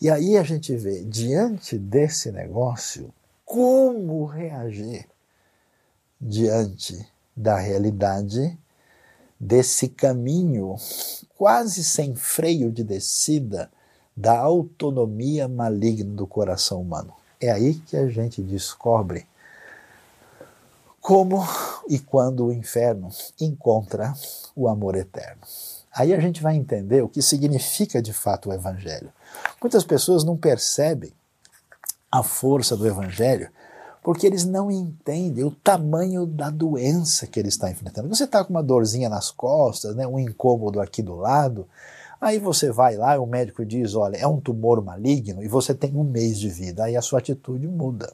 E 0.01 0.11
aí 0.11 0.37
a 0.37 0.43
gente 0.43 0.75
vê, 0.75 1.03
diante 1.05 1.79
desse 1.79 2.33
negócio, 2.33 3.13
como 3.45 4.25
reagir 4.25 5.07
diante 6.23 7.05
da 7.37 7.57
realidade 7.57 8.57
desse 9.41 9.89
caminho 9.89 10.77
quase 11.37 11.83
sem 11.83 12.15
freio 12.15 12.71
de 12.71 12.85
descida 12.85 13.69
da 14.17 14.39
autonomia 14.39 15.49
maligna 15.49 16.15
do 16.15 16.27
coração 16.27 16.81
humano. 16.81 17.13
É 17.41 17.51
aí 17.51 17.75
que 17.75 17.97
a 17.97 18.09
gente 18.09 18.41
descobre 18.41 19.27
como 21.01 21.45
e 21.89 21.99
quando 21.99 22.47
o 22.47 22.53
inferno 22.53 23.09
encontra 23.41 24.15
o 24.55 24.69
amor 24.69 24.95
eterno. 24.95 25.43
Aí 25.93 26.15
a 26.15 26.21
gente 26.21 26.41
vai 26.41 26.55
entender 26.55 27.03
o 27.03 27.09
que 27.09 27.21
significa 27.21 28.01
de 28.01 28.13
fato 28.13 28.49
o 28.49 28.53
Evangelho. 28.53 29.13
Muitas 29.61 29.83
pessoas 29.83 30.23
não 30.23 30.37
percebem 30.37 31.13
a 32.11 32.23
força 32.23 32.77
do 32.77 32.87
Evangelho 32.87 33.51
porque 34.03 34.27
eles 34.27 34.45
não 34.45 34.71
entendem 34.71 35.45
o 35.45 35.51
tamanho 35.51 36.27
da 36.27 36.51
doença 36.51 37.27
que 37.27 37.39
ele 37.39 37.49
está 37.49 37.71
enfrentando. 37.71 38.09
Você 38.09 38.25
está 38.25 38.45
com 38.45 38.51
uma 38.51 38.63
dorzinha 38.63 39.09
nas 39.09 39.31
costas, 39.31 39.95
né, 39.95 40.07
um 40.07 40.19
incômodo 40.19 40.81
aqui 40.81 41.03
do 41.03 41.15
lado, 41.15 41.69
aí 42.21 42.39
você 42.39 42.71
vai 42.71 42.97
lá 42.97 43.15
e 43.15 43.19
o 43.19 43.27
médico 43.27 43.65
diz: 43.65 43.95
olha, 43.95 44.17
é 44.17 44.27
um 44.27 44.41
tumor 44.41 44.83
maligno 44.83 45.43
e 45.43 45.49
você 45.49 45.73
tem 45.73 45.95
um 45.97 46.05
mês 46.05 46.39
de 46.39 46.49
vida, 46.49 46.85
aí 46.85 46.97
a 46.97 47.03
sua 47.03 47.21
atitude 47.21 47.67
muda. 47.69 48.13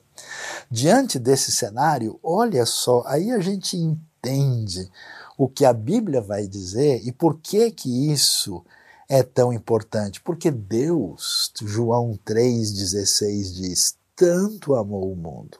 Diante 0.70 1.18
desse 1.18 1.50
cenário, 1.50 2.20
olha 2.22 2.66
só, 2.66 3.02
aí 3.06 3.30
a 3.30 3.40
gente 3.40 3.76
entende 3.76 4.90
o 5.38 5.48
que 5.48 5.64
a 5.64 5.72
Bíblia 5.72 6.20
vai 6.20 6.46
dizer 6.46 7.00
e 7.06 7.12
por 7.12 7.38
que 7.38 7.70
que 7.70 8.12
isso 8.12 8.62
é 9.08 9.22
tão 9.22 9.52
importante. 9.52 10.20
Porque 10.20 10.50
Deus, 10.50 11.52
João 11.62 12.18
3,16 12.26 13.54
diz, 13.54 13.97
tanto 14.18 14.74
amou 14.74 15.12
o 15.12 15.16
mundo, 15.16 15.58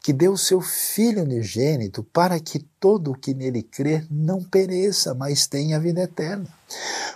que 0.00 0.12
deu 0.12 0.36
seu 0.36 0.60
Filho 0.60 1.24
unigênito 1.24 2.04
para 2.04 2.38
que 2.38 2.60
todo 2.78 3.10
o 3.10 3.18
que 3.18 3.34
nele 3.34 3.64
crê 3.64 4.06
não 4.08 4.40
pereça, 4.44 5.12
mas 5.12 5.48
tenha 5.48 5.80
vida 5.80 6.02
eterna. 6.02 6.46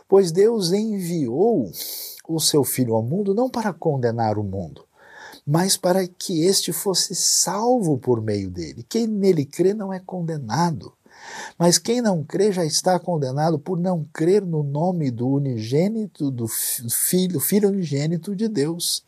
Pois 0.09 0.33
Deus 0.33 0.73
enviou 0.73 1.71
o 2.27 2.41
seu 2.41 2.65
Filho 2.65 2.97
ao 2.97 3.05
mundo 3.05 3.33
não 3.33 3.49
para 3.49 3.73
condenar 3.73 4.37
o 4.37 4.43
mundo, 4.43 4.85
mas 5.47 5.77
para 5.77 6.09
que 6.09 6.45
este 6.45 6.73
fosse 6.73 7.15
salvo 7.15 7.97
por 7.97 8.21
meio 8.21 8.51
dele. 8.51 8.85
Quem 8.89 9.07
nele 9.07 9.45
crê 9.45 9.75
não 9.75 9.93
é 9.93 10.01
condenado, 10.01 10.93
mas 11.59 11.79
quem 11.79 12.01
não 12.01 12.23
crê 12.23 12.53
já 12.53 12.65
está 12.65 12.99
condenado 12.99 13.59
por 13.59 13.79
não 13.79 14.05
crer 14.13 14.43
no 14.43 14.63
nome 14.63 15.11
do 15.11 15.29
unigênito, 15.29 16.31
do 16.31 16.47
filho, 16.49 17.41
filho 17.41 17.69
unigênito 17.69 18.35
de 18.35 18.49
Deus. 18.49 19.05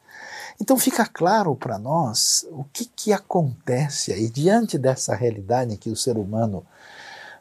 Então 0.60 0.78
fica 0.78 1.06
claro 1.06 1.54
para 1.54 1.78
nós 1.78 2.46
o 2.50 2.64
que, 2.72 2.86
que 2.86 3.12
acontece 3.12 4.12
aí 4.12 4.30
diante 4.30 4.78
dessa 4.78 5.14
realidade 5.14 5.74
em 5.74 5.76
que 5.76 5.90
o 5.90 5.96
ser 5.96 6.16
humano 6.16 6.64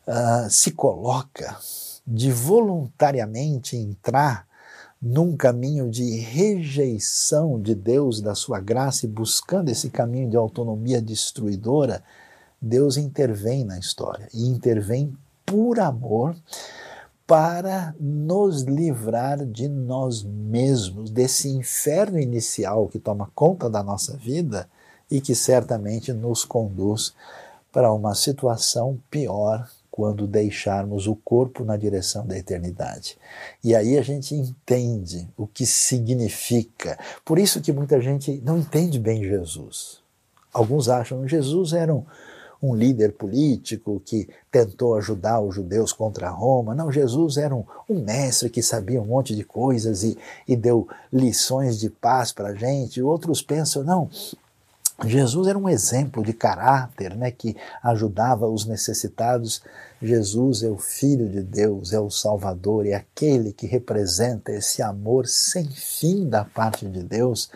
uh, 0.07 0.49
se 0.49 0.71
coloca 0.71 1.57
de 2.05 2.31
voluntariamente 2.31 3.77
entrar 3.77 4.45
num 5.01 5.35
caminho 5.35 5.89
de 5.89 6.19
rejeição 6.19 7.61
de 7.61 7.75
Deus, 7.75 8.21
da 8.21 8.33
sua 8.33 8.59
graça 8.59 9.05
e 9.05 9.09
buscando 9.09 9.69
esse 9.69 9.89
caminho 9.89 10.29
de 10.29 10.37
autonomia 10.37 11.01
destruidora 11.01 12.03
Deus 12.61 12.97
intervém 12.97 13.63
na 13.63 13.77
história 13.77 14.27
e 14.33 14.47
intervém 14.47 15.15
por 15.45 15.79
amor 15.79 16.35
para 17.27 17.95
nos 17.99 18.61
livrar 18.61 19.45
de 19.45 19.67
nós 19.67 20.23
mesmos, 20.23 21.09
desse 21.09 21.49
inferno 21.49 22.19
inicial 22.19 22.87
que 22.87 22.99
toma 22.99 23.31
conta 23.33 23.69
da 23.69 23.81
nossa 23.81 24.15
vida 24.15 24.69
e 25.09 25.19
que 25.19 25.33
certamente 25.33 26.13
nos 26.13 26.45
conduz 26.45 27.13
para 27.71 27.91
uma 27.91 28.13
situação 28.15 28.99
pior 29.09 29.67
quando 29.89 30.27
deixarmos 30.27 31.07
o 31.07 31.15
corpo 31.15 31.63
na 31.63 31.77
direção 31.77 32.27
da 32.27 32.37
eternidade. 32.37 33.17
E 33.63 33.73
aí 33.73 33.97
a 33.97 34.01
gente 34.01 34.35
entende 34.35 35.27
o 35.37 35.47
que 35.47 35.65
significa. 35.65 36.99
Por 37.23 37.39
isso 37.39 37.61
que 37.61 37.71
muita 37.71 38.01
gente 38.01 38.41
não 38.43 38.57
entende 38.57 38.99
bem 38.99 39.23
Jesus. 39.23 39.99
Alguns 40.53 40.89
acham 40.89 41.21
que 41.21 41.29
Jesus 41.29 41.73
era 41.73 41.93
um, 41.93 42.03
um 42.69 42.75
líder 42.75 43.13
político 43.13 44.01
que 44.05 44.27
tentou 44.51 44.95
ajudar 44.95 45.39
os 45.39 45.55
judeus 45.55 45.93
contra 45.93 46.29
Roma. 46.29 46.73
Não, 46.73 46.91
Jesus 46.91 47.37
era 47.37 47.53
um, 47.53 47.63
um 47.89 48.01
mestre 48.01 48.49
que 48.49 48.61
sabia 48.61 49.01
um 49.01 49.05
monte 49.05 49.35
de 49.35 49.43
coisas 49.43 50.03
e, 50.03 50.17
e 50.47 50.55
deu 50.55 50.87
lições 51.11 51.79
de 51.79 51.89
paz 51.89 52.31
para 52.31 52.49
a 52.49 52.55
gente. 52.55 53.01
Outros 53.01 53.41
pensam, 53.41 53.83
não, 53.83 54.09
Jesus 55.03 55.47
era 55.47 55.57
um 55.57 55.67
exemplo 55.67 56.23
de 56.23 56.31
caráter, 56.31 57.15
né, 57.15 57.29
que 57.29 57.55
ajudava 57.83 58.47
os 58.47 58.65
necessitados. 58.65 59.61
Jesus 60.01 60.63
é 60.63 60.69
o 60.69 60.77
Filho 60.77 61.27
de 61.27 61.41
Deus, 61.41 61.91
é 61.91 61.99
o 61.99 62.09
Salvador, 62.09 62.85
é 62.85 62.93
aquele 62.93 63.51
que 63.51 63.67
representa 63.67 64.53
esse 64.53 64.81
amor 64.81 65.27
sem 65.27 65.69
fim 65.69 66.29
da 66.29 66.45
parte 66.45 66.85
de 66.87 67.03
Deus 67.03 67.49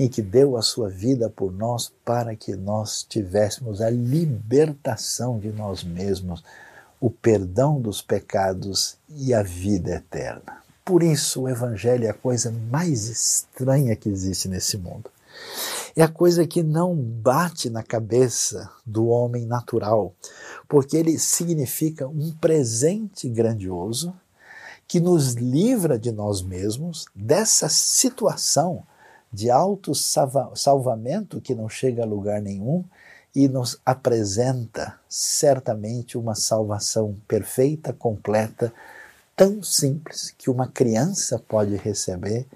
e 0.00 0.08
que 0.08 0.22
deu 0.22 0.56
a 0.56 0.62
sua 0.62 0.88
vida 0.88 1.28
por 1.28 1.52
nós 1.52 1.92
para 2.06 2.34
que 2.34 2.56
nós 2.56 3.04
tivéssemos 3.06 3.82
a 3.82 3.90
libertação 3.90 5.38
de 5.38 5.52
nós 5.52 5.84
mesmos, 5.84 6.42
o 6.98 7.10
perdão 7.10 7.78
dos 7.78 8.00
pecados 8.00 8.96
e 9.10 9.34
a 9.34 9.42
vida 9.42 9.96
eterna. 9.96 10.62
Por 10.86 11.02
isso, 11.02 11.42
o 11.42 11.48
Evangelho 11.50 12.06
é 12.06 12.08
a 12.08 12.14
coisa 12.14 12.50
mais 12.70 13.08
estranha 13.08 13.94
que 13.94 14.08
existe 14.08 14.48
nesse 14.48 14.78
mundo. 14.78 15.10
É 15.94 16.02
a 16.02 16.08
coisa 16.08 16.46
que 16.46 16.62
não 16.62 16.96
bate 16.96 17.68
na 17.68 17.82
cabeça 17.82 18.70
do 18.86 19.08
homem 19.08 19.44
natural, 19.44 20.14
porque 20.66 20.96
ele 20.96 21.18
significa 21.18 22.08
um 22.08 22.32
presente 22.40 23.28
grandioso 23.28 24.14
que 24.88 24.98
nos 24.98 25.34
livra 25.34 25.98
de 25.98 26.10
nós 26.10 26.40
mesmos, 26.40 27.04
dessa 27.14 27.68
situação 27.68 28.82
de 29.32 29.50
auto-salvamento 29.50 31.40
que 31.40 31.54
não 31.54 31.68
chega 31.68 32.02
a 32.02 32.06
lugar 32.06 32.40
nenhum 32.40 32.84
e 33.34 33.48
nos 33.48 33.78
apresenta 33.86 34.98
certamente 35.08 36.18
uma 36.18 36.34
salvação 36.34 37.14
perfeita, 37.28 37.92
completa, 37.92 38.72
tão 39.36 39.62
simples 39.62 40.34
que 40.36 40.50
uma 40.50 40.66
criança 40.66 41.38
pode 41.38 41.76
receber, 41.76 42.46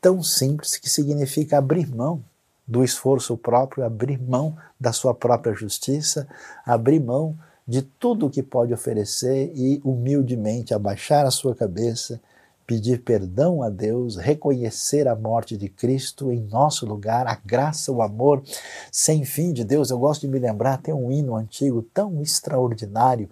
tão 0.00 0.22
simples 0.22 0.76
que 0.76 0.88
significa 0.88 1.58
abrir 1.58 1.86
mão 1.94 2.24
do 2.66 2.82
esforço 2.82 3.36
próprio, 3.36 3.84
abrir 3.84 4.18
mão 4.18 4.56
da 4.80 4.92
sua 4.92 5.14
própria 5.14 5.54
justiça, 5.54 6.26
abrir 6.64 7.00
mão 7.00 7.36
de 7.68 7.82
tudo 7.82 8.26
o 8.26 8.30
que 8.30 8.42
pode 8.42 8.72
oferecer 8.72 9.52
e 9.54 9.80
humildemente 9.84 10.74
abaixar 10.74 11.26
a 11.26 11.30
sua 11.30 11.54
cabeça 11.54 12.20
pedir 12.66 13.02
perdão 13.02 13.62
a 13.62 13.68
Deus, 13.68 14.16
reconhecer 14.16 15.08
a 15.08 15.16
morte 15.16 15.56
de 15.56 15.68
Cristo 15.68 16.30
em 16.30 16.40
nosso 16.40 16.86
lugar, 16.86 17.26
a 17.26 17.34
graça, 17.34 17.90
o 17.92 18.02
amor 18.02 18.42
sem 18.90 19.24
fim 19.24 19.52
de 19.52 19.64
Deus. 19.64 19.90
Eu 19.90 19.98
gosto 19.98 20.22
de 20.22 20.28
me 20.28 20.38
lembrar, 20.38 20.78
tem 20.78 20.94
um 20.94 21.10
hino 21.10 21.36
antigo 21.36 21.82
tão 21.94 22.22
extraordinário 22.22 23.28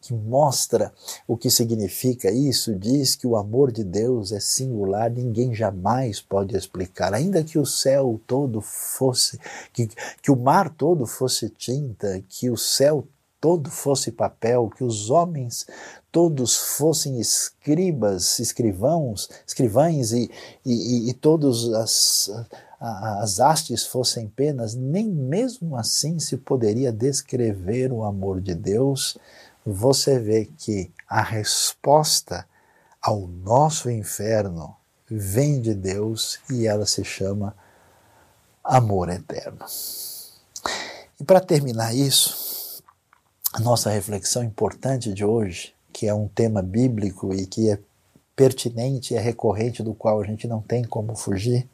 que 0.00 0.12
mostra 0.12 0.92
o 1.26 1.36
que 1.36 1.50
significa 1.50 2.30
isso. 2.30 2.74
Diz 2.74 3.16
que 3.16 3.26
o 3.26 3.36
amor 3.36 3.72
de 3.72 3.82
Deus 3.82 4.32
é 4.32 4.40
singular, 4.40 5.10
ninguém 5.10 5.54
jamais 5.54 6.20
pode 6.20 6.56
explicar. 6.56 7.14
Ainda 7.14 7.42
que 7.42 7.58
o 7.58 7.66
céu 7.66 8.20
todo 8.26 8.60
fosse, 8.60 9.38
que, 9.72 9.88
que 10.20 10.30
o 10.30 10.36
mar 10.36 10.68
todo 10.68 11.06
fosse 11.06 11.48
tinta, 11.48 12.22
que 12.28 12.50
o 12.50 12.56
céu 12.56 13.06
todo 13.44 13.70
fosse 13.70 14.10
papel, 14.10 14.70
que 14.74 14.82
os 14.82 15.10
homens 15.10 15.66
todos 16.10 16.56
fossem 16.56 17.20
escribas, 17.20 18.38
escrivãos, 18.38 19.28
escrivães 19.46 20.12
e, 20.12 20.30
e, 20.64 21.10
e 21.10 21.12
todos 21.12 21.70
as, 21.74 22.30
as 22.80 23.40
hastes 23.40 23.84
fossem 23.84 24.28
penas, 24.28 24.74
nem 24.74 25.06
mesmo 25.10 25.76
assim 25.76 26.18
se 26.18 26.38
poderia 26.38 26.90
descrever 26.90 27.92
o 27.92 28.02
amor 28.02 28.40
de 28.40 28.54
Deus. 28.54 29.18
Você 29.62 30.18
vê 30.18 30.48
que 30.56 30.90
a 31.06 31.20
resposta 31.20 32.46
ao 32.98 33.28
nosso 33.28 33.90
inferno 33.90 34.74
vem 35.06 35.60
de 35.60 35.74
Deus 35.74 36.40
e 36.50 36.66
ela 36.66 36.86
se 36.86 37.04
chama 37.04 37.54
amor 38.64 39.10
eterno. 39.10 39.66
E 41.20 41.24
para 41.24 41.40
terminar 41.40 41.94
isso, 41.94 42.53
a 43.54 43.60
nossa 43.60 43.88
reflexão 43.88 44.42
importante 44.42 45.12
de 45.12 45.24
hoje, 45.24 45.72
que 45.92 46.08
é 46.08 46.12
um 46.12 46.26
tema 46.26 46.60
bíblico 46.60 47.32
e 47.32 47.46
que 47.46 47.70
é 47.70 47.78
pertinente 48.34 49.14
é 49.14 49.20
recorrente, 49.20 49.80
do 49.80 49.94
qual 49.94 50.20
a 50.20 50.24
gente 50.24 50.48
não 50.48 50.60
tem 50.60 50.82
como 50.82 51.14
fugir. 51.14 51.68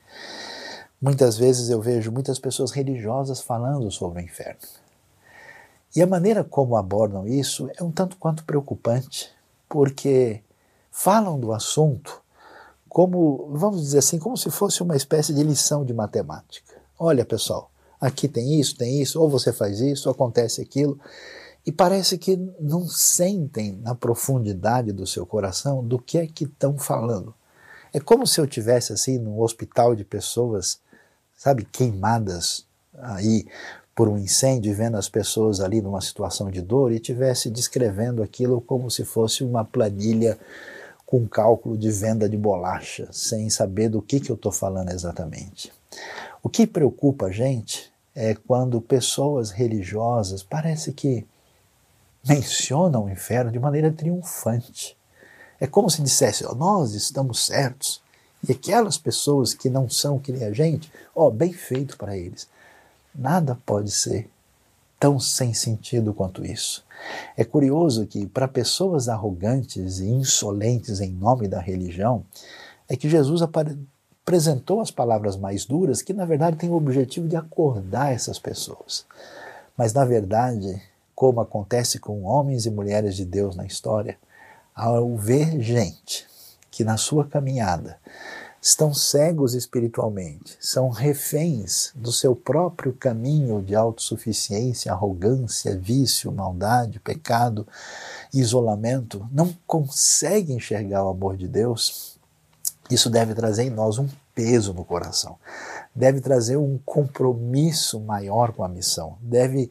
Muitas 1.01 1.39
vezes 1.39 1.71
eu 1.71 1.81
vejo 1.81 2.13
muitas 2.13 2.39
pessoas 2.39 2.71
religiosas 2.71 3.41
falando 3.41 3.91
sobre 3.91 4.21
o 4.21 4.23
inferno. 4.23 4.61
E 5.97 6.03
a 6.03 6.07
maneira 6.07 6.45
como 6.45 6.77
abordam 6.77 7.27
isso 7.27 7.71
é 7.75 7.83
um 7.83 7.91
tanto 7.91 8.19
quanto 8.19 8.45
preocupante, 8.45 9.31
porque 9.67 10.43
falam 10.91 11.41
do 11.41 11.51
assunto 11.51 12.21
como, 12.91 13.49
vamos 13.55 13.81
dizer 13.81 14.01
assim, 14.01 14.19
como 14.19 14.37
se 14.37 14.51
fosse 14.51 14.83
uma 14.83 14.97
espécie 14.97 15.33
de 15.33 15.43
lição 15.43 15.83
de 15.83 15.95
matemática. 15.95 16.75
Olha, 16.99 17.25
pessoal, 17.25 17.71
aqui 17.99 18.29
tem 18.29 18.61
isso, 18.61 18.77
tem 18.77 19.01
isso, 19.01 19.19
ou 19.19 19.31
você 19.31 19.51
faz 19.51 19.81
isso, 19.81 20.11
acontece 20.11 20.61
aquilo 20.61 21.01
e 21.65 21.71
parece 21.71 22.17
que 22.17 22.37
não 22.59 22.89
sentem 22.89 23.79
na 23.83 23.95
profundidade 23.95 24.93
do 24.93 25.07
seu 25.07 25.27
coração 25.27 25.85
do 25.85 25.99
que 25.99 26.19
é 26.19 26.27
que 26.27 26.45
estão 26.45 26.79
falando. 26.79 27.35
É 27.93 28.01
como 28.01 28.27
se 28.27 28.41
eu 28.41 28.47
tivesse 28.47 28.93
assim 28.93 29.19
num 29.19 29.41
hospital 29.41 29.95
de 29.95 30.05
pessoas, 30.05 30.81
sabe, 31.37 31.65
queimadas 31.65 32.65
aí 32.95 33.47
por 33.95 34.09
um 34.09 34.17
incêndio, 34.17 34.75
vendo 34.75 34.97
as 34.97 35.09
pessoas 35.09 35.61
ali 35.61 35.83
numa 35.83 36.01
situação 36.01 36.51
de 36.51 36.63
dor 36.63 36.93
e 36.93 37.01
tivesse 37.01 37.51
descrevendo 37.51 38.23
aquilo 38.23 38.61
como 38.61 38.91
se 38.91 39.05
fosse 39.05 39.45
uma 39.45 39.65
planilha 39.65 40.39
com 41.05 41.27
cálculo 41.27 41.77
de 41.77 41.91
venda 41.91 42.29
de 42.29 42.37
bolacha, 42.37 43.09
sem 43.11 43.51
saber 43.51 43.89
do 43.89 44.01
que, 44.01 44.21
que 44.21 44.31
eu 44.31 44.37
estou 44.37 44.53
falando 44.53 44.91
exatamente. 44.91 45.73
O 46.43 46.49
que 46.49 46.67
preocupa 46.67 47.27
a 47.27 47.31
gente 47.33 47.93
é 48.15 48.35
quando 48.35 48.81
pessoas 48.81 49.51
religiosas 49.51 50.43
parece 50.43 50.93
que 50.93 51.27
mencionam 52.27 53.05
o 53.05 53.11
inferno 53.11 53.51
de 53.51 53.59
maneira 53.59 53.91
triunfante. 53.93 54.97
É 55.61 55.67
como 55.67 55.91
se 55.91 56.03
dissesse: 56.03 56.45
oh, 56.47 56.55
nós 56.55 56.95
estamos 56.95 57.47
certos. 57.47 58.01
E 58.47 58.53
aquelas 58.53 58.97
pessoas 58.97 59.53
que 59.53 59.69
não 59.69 59.89
são 59.89 60.19
que 60.19 60.33
nem 60.33 60.45
a 60.45 60.53
gente, 60.53 60.91
ó, 61.15 61.31
bem 61.31 61.53
feito 61.53 61.99
para 61.99 62.17
eles. 62.17 62.49
Nada 63.15 63.59
pode 63.67 63.91
ser 63.91 64.31
tão 64.99 65.19
sem 65.19 65.53
sentido 65.53 66.15
quanto 66.15 66.45
isso. 66.45 66.85
É 67.37 67.45
curioso 67.45 68.07
que 68.07 68.27
para 68.27 68.47
pessoas 68.47 69.09
arrogantes 69.09 69.99
e 69.99 70.09
insolentes 70.09 71.01
em 71.01 71.11
nome 71.11 71.49
da 71.49 71.59
religião, 71.59 72.25
é 72.89 72.97
que 72.97 73.09
Jesus 73.09 73.41
apresentou 73.43 74.81
as 74.81 74.91
palavras 74.91 75.37
mais 75.37 75.65
duras 75.65 76.03
que 76.03 76.13
na 76.13 76.27
verdade 76.27 76.57
têm 76.57 76.69
o 76.69 76.75
objetivo 76.75 77.27
de 77.27 77.37
acordar 77.37 78.13
essas 78.13 78.39
pessoas. 78.39 79.07
Mas 79.77 79.95
na 79.95 80.05
verdade, 80.05 80.83
como 81.21 81.43
acontece 81.43 81.99
com 81.99 82.23
homens 82.23 82.65
e 82.65 82.71
mulheres 82.71 83.15
de 83.15 83.27
Deus 83.27 83.55
na 83.55 83.67
história, 83.67 84.17
ao 84.75 85.19
ver 85.19 85.61
gente 85.61 86.27
que 86.71 86.83
na 86.83 86.97
sua 86.97 87.27
caminhada 87.27 87.99
estão 88.59 88.95
cegos 88.95 89.53
espiritualmente, 89.53 90.57
são 90.59 90.89
reféns 90.89 91.93
do 91.95 92.11
seu 92.11 92.35
próprio 92.35 92.95
caminho 92.95 93.61
de 93.61 93.75
autossuficiência, 93.75 94.93
arrogância, 94.93 95.77
vício, 95.77 96.33
maldade, 96.33 96.99
pecado, 96.99 97.69
isolamento, 98.33 99.29
não 99.31 99.55
conseguem 99.67 100.57
enxergar 100.57 101.05
o 101.05 101.11
amor 101.11 101.37
de 101.37 101.47
Deus, 101.47 102.19
isso 102.91 103.11
deve 103.11 103.35
trazer 103.35 103.65
em 103.65 103.71
nós 103.71 103.99
um 103.99 104.09
peso 104.35 104.73
no 104.73 104.87
coração, 104.87 105.37
deve 105.95 106.23
trazer 106.23 106.57
um 106.57 106.79
compromisso 106.79 108.01
maior 108.01 108.53
com 108.53 108.65
a 108.65 108.69
missão, 108.69 109.19
deve 109.21 109.71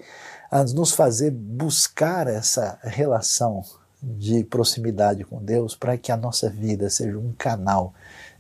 a 0.52 0.64
nos 0.64 0.92
fazer 0.92 1.32
buscar 1.32 2.28
essa 2.28 2.80
relação 2.82 3.64
de 4.02 4.44
proximidade 4.44 5.24
com 5.24 5.44
Deus 5.44 5.76
para 5.76 5.98
que 5.98 6.12
a 6.12 6.18
nossa 6.18 6.50
vida 6.50 6.90
seja 6.90 7.18
um 7.18 7.34
canal 7.34 7.94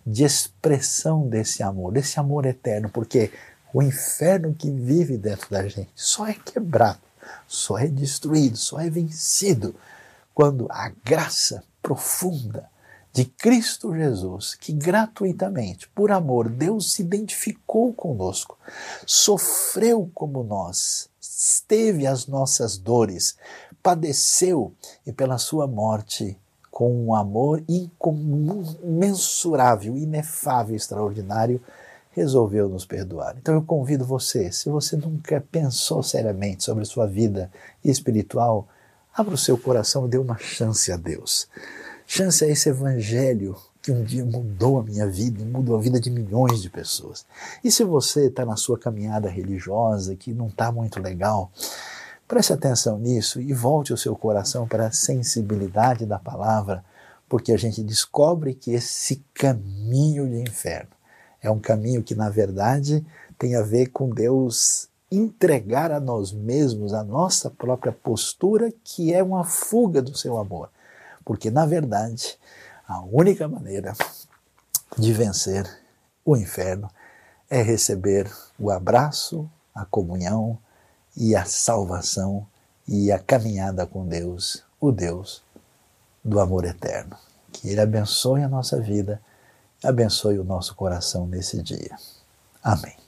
de 0.05 0.23
expressão 0.23 1.27
desse 1.27 1.61
amor, 1.61 1.91
desse 1.91 2.19
amor 2.19 2.45
eterno, 2.45 2.89
porque 2.89 3.31
o 3.73 3.83
inferno 3.83 4.55
que 4.55 4.71
vive 4.71 5.17
dentro 5.17 5.49
da 5.49 5.67
gente 5.67 5.91
só 5.95 6.25
é 6.27 6.33
quebrado, 6.33 6.99
só 7.47 7.77
é 7.77 7.87
destruído, 7.87 8.57
só 8.57 8.79
é 8.79 8.89
vencido 8.89 9.75
quando 10.33 10.67
a 10.71 10.91
graça 11.03 11.63
profunda 11.81 12.67
de 13.11 13.25
Cristo 13.25 13.93
Jesus, 13.93 14.55
que 14.55 14.71
gratuitamente, 14.71 15.89
por 15.89 16.11
amor, 16.11 16.49
Deus 16.49 16.93
se 16.93 17.01
identificou 17.01 17.93
conosco, 17.93 18.57
sofreu 19.05 20.09
como 20.13 20.43
nós, 20.43 21.09
esteve 21.39 22.05
as 22.05 22.27
nossas 22.27 22.77
dores, 22.77 23.37
padeceu 23.81 24.73
e 25.07 25.13
pela 25.13 25.37
sua 25.37 25.65
morte, 25.65 26.37
com 26.69 26.93
um 26.93 27.15
amor 27.15 27.63
incomensurável, 27.69 29.95
inefável, 29.95 30.75
extraordinário, 30.75 31.61
resolveu 32.11 32.67
nos 32.67 32.85
perdoar. 32.85 33.37
Então 33.41 33.55
eu 33.55 33.61
convido 33.61 34.03
você, 34.03 34.51
se 34.51 34.69
você 34.69 34.97
nunca 34.97 35.39
pensou 35.49 36.03
seriamente 36.03 36.65
sobre 36.65 36.83
sua 36.83 37.07
vida 37.07 37.49
espiritual, 37.85 38.67
abra 39.13 39.33
o 39.33 39.37
seu 39.37 39.57
coração 39.57 40.07
e 40.07 40.09
dê 40.09 40.17
uma 40.17 40.37
chance 40.37 40.91
a 40.91 40.97
Deus. 40.97 41.47
Chance 42.05 42.43
a 42.43 42.49
esse 42.49 42.67
evangelho 42.67 43.55
que 43.81 43.91
um 43.91 44.03
dia 44.03 44.25
mudou 44.25 44.79
a 44.79 44.83
minha 44.83 45.07
vida 45.07 45.41
e 45.41 45.45
mudou 45.45 45.77
a 45.77 45.81
vida 45.81 45.99
de 45.99 46.09
milhões 46.09 46.61
de 46.61 46.69
pessoas. 46.69 47.25
E 47.63 47.71
se 47.71 47.83
você 47.83 48.27
está 48.27 48.45
na 48.45 48.55
sua 48.55 48.77
caminhada 48.77 49.29
religiosa 49.29 50.15
que 50.15 50.33
não 50.33 50.47
está 50.47 50.71
muito 50.71 51.01
legal, 51.01 51.51
preste 52.27 52.53
atenção 52.53 52.99
nisso 52.99 53.39
e 53.39 53.53
volte 53.53 53.93
o 53.93 53.97
seu 53.97 54.15
coração 54.15 54.67
para 54.67 54.87
a 54.87 54.91
sensibilidade 54.91 56.05
da 56.05 56.19
palavra, 56.19 56.83
porque 57.27 57.51
a 57.51 57.57
gente 57.57 57.81
descobre 57.83 58.53
que 58.53 58.71
esse 58.71 59.23
caminho 59.33 60.27
de 60.27 60.41
inferno 60.41 60.99
é 61.41 61.49
um 61.49 61.59
caminho 61.59 62.03
que, 62.03 62.15
na 62.15 62.29
verdade, 62.29 63.05
tem 63.37 63.55
a 63.55 63.61
ver 63.61 63.87
com 63.87 64.09
Deus 64.09 64.89
entregar 65.11 65.91
a 65.91 65.99
nós 65.99 66.31
mesmos 66.31 66.93
a 66.93 67.03
nossa 67.03 67.49
própria 67.49 67.91
postura, 67.91 68.71
que 68.83 69.13
é 69.13 69.23
uma 69.23 69.43
fuga 69.43 70.01
do 70.01 70.15
seu 70.15 70.37
amor. 70.37 70.69
Porque, 71.25 71.49
na 71.49 71.65
verdade, 71.65 72.37
a 72.89 73.01
única 73.01 73.47
maneira 73.47 73.93
de 74.97 75.13
vencer 75.13 75.63
o 76.25 76.35
inferno 76.35 76.89
é 77.47 77.61
receber 77.61 78.31
o 78.57 78.71
abraço, 78.71 79.47
a 79.75 79.85
comunhão 79.85 80.57
e 81.15 81.35
a 81.35 81.45
salvação 81.45 82.47
e 82.87 83.11
a 83.11 83.19
caminhada 83.19 83.85
com 83.85 84.07
Deus, 84.07 84.63
o 84.81 84.91
Deus 84.91 85.43
do 86.25 86.39
amor 86.39 86.65
eterno. 86.65 87.15
Que 87.51 87.69
Ele 87.69 87.81
abençoe 87.81 88.41
a 88.41 88.49
nossa 88.49 88.81
vida, 88.81 89.21
abençoe 89.83 90.39
o 90.39 90.43
nosso 90.43 90.73
coração 90.73 91.27
nesse 91.27 91.61
dia. 91.61 91.95
Amém. 92.63 92.98